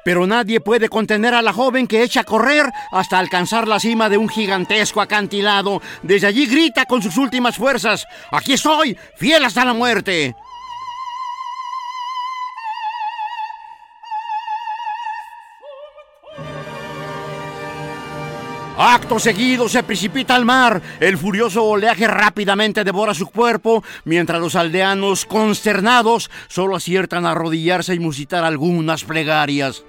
Pero 0.09 0.27
nadie 0.27 0.59
puede 0.59 0.89
contener 0.89 1.35
a 1.35 1.43
la 1.43 1.53
joven 1.53 1.87
que 1.87 2.03
echa 2.03 2.21
a 2.21 2.25
correr 2.25 2.73
hasta 2.93 3.19
alcanzar 3.19 3.69
la 3.69 3.79
cima 3.79 4.09
de 4.09 4.17
un 4.17 4.27
gigantesco 4.27 5.03
acantilado. 5.03 5.83
Desde 6.03 6.29
allí 6.29 6.47
grita 6.47 6.87
con 6.87 7.03
sus 7.03 7.19
últimas 7.19 7.59
fuerzas, 7.59 8.07
aquí 8.31 8.55
estoy, 8.55 8.97
fiel 9.19 9.45
hasta 9.45 9.67
la 9.67 9.75
muerte. 9.75 10.35
Acto 18.79 19.19
seguido 19.19 19.69
se 19.69 19.83
precipita 19.83 20.35
al 20.35 20.47
mar. 20.47 20.81
El 21.01 21.19
furioso 21.19 21.65
oleaje 21.65 22.09
rápidamente 22.09 22.83
devora 22.83 23.13
su 23.13 23.27
cuerpo, 23.27 23.85
mientras 24.05 24.41
los 24.41 24.55
aldeanos, 24.55 25.27
consternados, 25.27 26.31
solo 26.47 26.77
aciertan 26.77 27.27
a 27.27 27.33
arrodillarse 27.33 27.95
y 27.95 27.99
musitar 27.99 28.43
algunas 28.45 29.05
plegarias. 29.05 29.85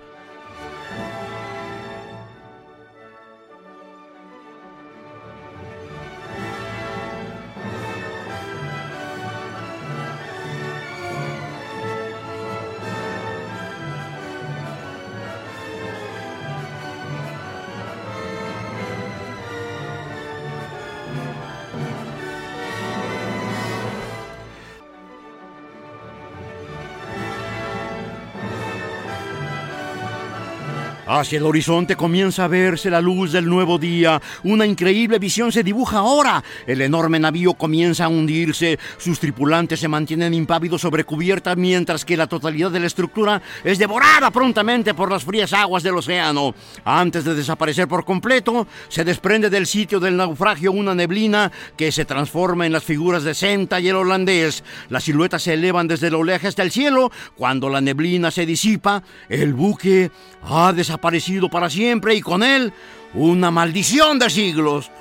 Hacia 31.19 31.37
el 31.37 31.45
horizonte 31.45 31.97
comienza 31.97 32.45
a 32.45 32.47
verse 32.47 32.89
la 32.89 33.01
luz 33.01 33.33
del 33.33 33.45
nuevo 33.45 33.77
día. 33.77 34.21
Una 34.45 34.65
increíble 34.65 35.19
visión 35.19 35.51
se 35.51 35.63
dibuja 35.63 35.97
ahora. 35.97 36.41
El 36.65 36.81
enorme 36.81 37.19
navío 37.19 37.55
comienza 37.55 38.05
a 38.05 38.07
hundirse. 38.07 38.79
Sus 38.97 39.19
tripulantes 39.19 39.81
se 39.81 39.89
mantienen 39.89 40.33
impávidos 40.33 40.79
sobre 40.79 41.03
cubierta 41.03 41.57
mientras 41.57 42.05
que 42.05 42.15
la 42.15 42.27
totalidad 42.27 42.71
de 42.71 42.79
la 42.79 42.87
estructura 42.87 43.41
es 43.65 43.77
devorada 43.77 44.31
prontamente 44.31 44.93
por 44.93 45.11
las 45.11 45.25
frías 45.25 45.51
aguas 45.51 45.83
del 45.83 45.97
océano. 45.97 46.55
Antes 46.85 47.25
de 47.25 47.35
desaparecer 47.35 47.89
por 47.89 48.05
completo, 48.05 48.65
se 48.87 49.03
desprende 49.03 49.49
del 49.49 49.67
sitio 49.67 49.99
del 49.99 50.15
naufragio 50.15 50.71
una 50.71 50.95
neblina 50.95 51.51
que 51.75 51.91
se 51.91 52.05
transforma 52.05 52.65
en 52.65 52.71
las 52.71 52.85
figuras 52.85 53.25
de 53.25 53.33
Senta 53.33 53.81
y 53.81 53.89
el 53.89 53.97
holandés. 53.97 54.63
Las 54.87 55.03
siluetas 55.03 55.43
se 55.43 55.55
elevan 55.55 55.89
desde 55.89 56.07
el 56.07 56.15
oleaje 56.15 56.47
hasta 56.47 56.63
el 56.63 56.71
cielo. 56.71 57.11
Cuando 57.35 57.67
la 57.67 57.81
neblina 57.81 58.31
se 58.31 58.45
disipa, 58.45 59.03
el 59.27 59.53
buque 59.53 60.11
ha 60.43 60.71
desaparecido 60.71 61.08
aparecido 61.09 61.49
para 61.49 61.71
siempre 61.71 62.13
y 62.13 62.21
con 62.21 62.43
él 62.43 62.71
una 63.15 63.49
maldición 63.49 64.19
de 64.19 64.29
siglos. 64.29 64.91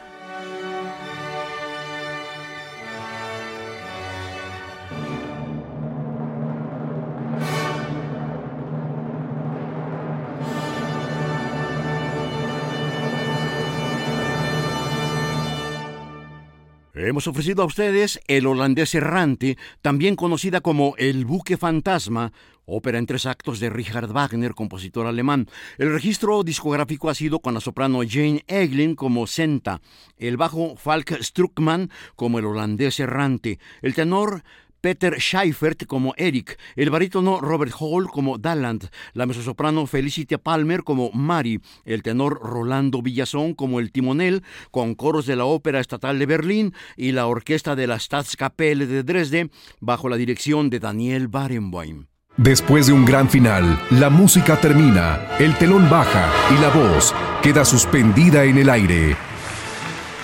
Hemos 17.09 17.26
ofrecido 17.26 17.62
a 17.62 17.64
ustedes 17.64 18.20
El 18.26 18.46
holandés 18.46 18.94
errante, 18.94 19.56
también 19.80 20.14
conocida 20.14 20.61
como 20.61 20.92
El 20.98 21.24
buque 21.24 21.56
fantasma, 21.56 22.34
ópera 22.66 22.98
en 22.98 23.06
tres 23.06 23.24
actos 23.24 23.61
de 23.61 23.70
Richard 23.70 24.12
Wagner, 24.12 24.54
compositor 24.54 25.06
alemán. 25.06 25.48
El 25.78 25.90
registro 25.90 26.42
discográfico 26.42 27.09
ha 27.09 27.14
sido 27.14 27.40
con 27.40 27.54
la 27.54 27.61
soprano 27.61 28.00
Jane 28.06 28.44
Eglin 28.46 28.94
como 28.94 29.26
Senta, 29.26 29.80
el 30.18 30.36
bajo 30.36 30.76
Falk 30.76 31.22
Struckman 31.22 31.90
como 32.14 32.40
el 32.40 32.44
holandés 32.44 33.00
errante, 33.00 33.59
el 33.80 33.94
tenor 33.94 34.42
Peter 34.81 35.20
Scheifert 35.20 35.87
como 35.87 36.14
Eric, 36.16 36.59
el 36.76 36.91
barítono 36.91 37.41
Robert 37.41 37.72
Hall 37.79 38.09
como 38.09 38.39
Dalland, 38.39 38.89
la 39.12 39.26
mezzosoprano 39.26 39.87
Felicity 39.87 40.37
Palmer 40.37 40.85
como 40.85 41.11
Mary, 41.12 41.61
el 41.85 42.03
tenor 42.03 42.41
Rolando 42.43 43.03
Villazón 43.03 43.55
como 43.55 43.81
el 43.81 43.93
timonel, 43.93 44.43
con 44.70 44.95
coros 44.95 45.26
de 45.26 45.37
la 45.37 45.45
Ópera 45.45 45.81
Estatal 45.81 46.18
de 46.18 46.26
Berlín 46.26 46.74
y 46.97 47.12
la 47.12 47.26
orquesta 47.26 47.76
de 47.76 47.87
la 47.87 47.99
Staatskapelle 47.99 48.87
de 48.87 49.03
Dresde, 49.03 49.51
bajo 49.81 50.09
la 50.09 50.16
dirección 50.16 50.70
de 50.70 50.81
Daniel 50.81 51.29
Barenboim. 51.29 52.07
Después 52.37 52.87
de 52.87 52.93
un 52.93 53.05
gran 53.05 53.29
final, 53.29 53.83
la 53.91 54.11
música 54.11 54.61
termina, 54.61 55.26
el 55.41 55.57
telón 55.57 55.91
baja 55.91 56.31
y 56.57 56.61
la 56.61 56.68
voz 56.68 57.12
queda 57.43 57.64
suspendida 57.64 58.45
en 58.45 58.59
el 58.59 58.70
aire. 58.70 59.16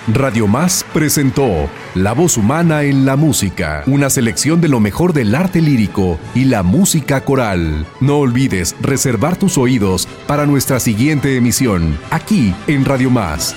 Radio 0.08 0.46
Más 0.46 0.84
presentó 0.92 1.70
La 1.94 2.12
voz 2.12 2.36
humana 2.36 2.82
en 2.82 3.06
la 3.06 3.16
música, 3.16 3.82
una 3.86 4.10
selección 4.10 4.60
de 4.60 4.68
lo 4.68 4.78
mejor 4.78 5.14
del 5.14 5.34
arte 5.34 5.62
lírico 5.62 6.18
y 6.34 6.44
la 6.44 6.62
música 6.62 7.22
coral. 7.22 7.86
No 8.00 8.18
olvides 8.18 8.76
reservar 8.82 9.36
tus 9.36 9.56
oídos 9.56 10.06
para 10.26 10.44
nuestra 10.44 10.78
siguiente 10.78 11.36
emisión, 11.36 11.98
aquí 12.10 12.54
en 12.66 12.84
Radio 12.84 13.08
Más 13.08 13.56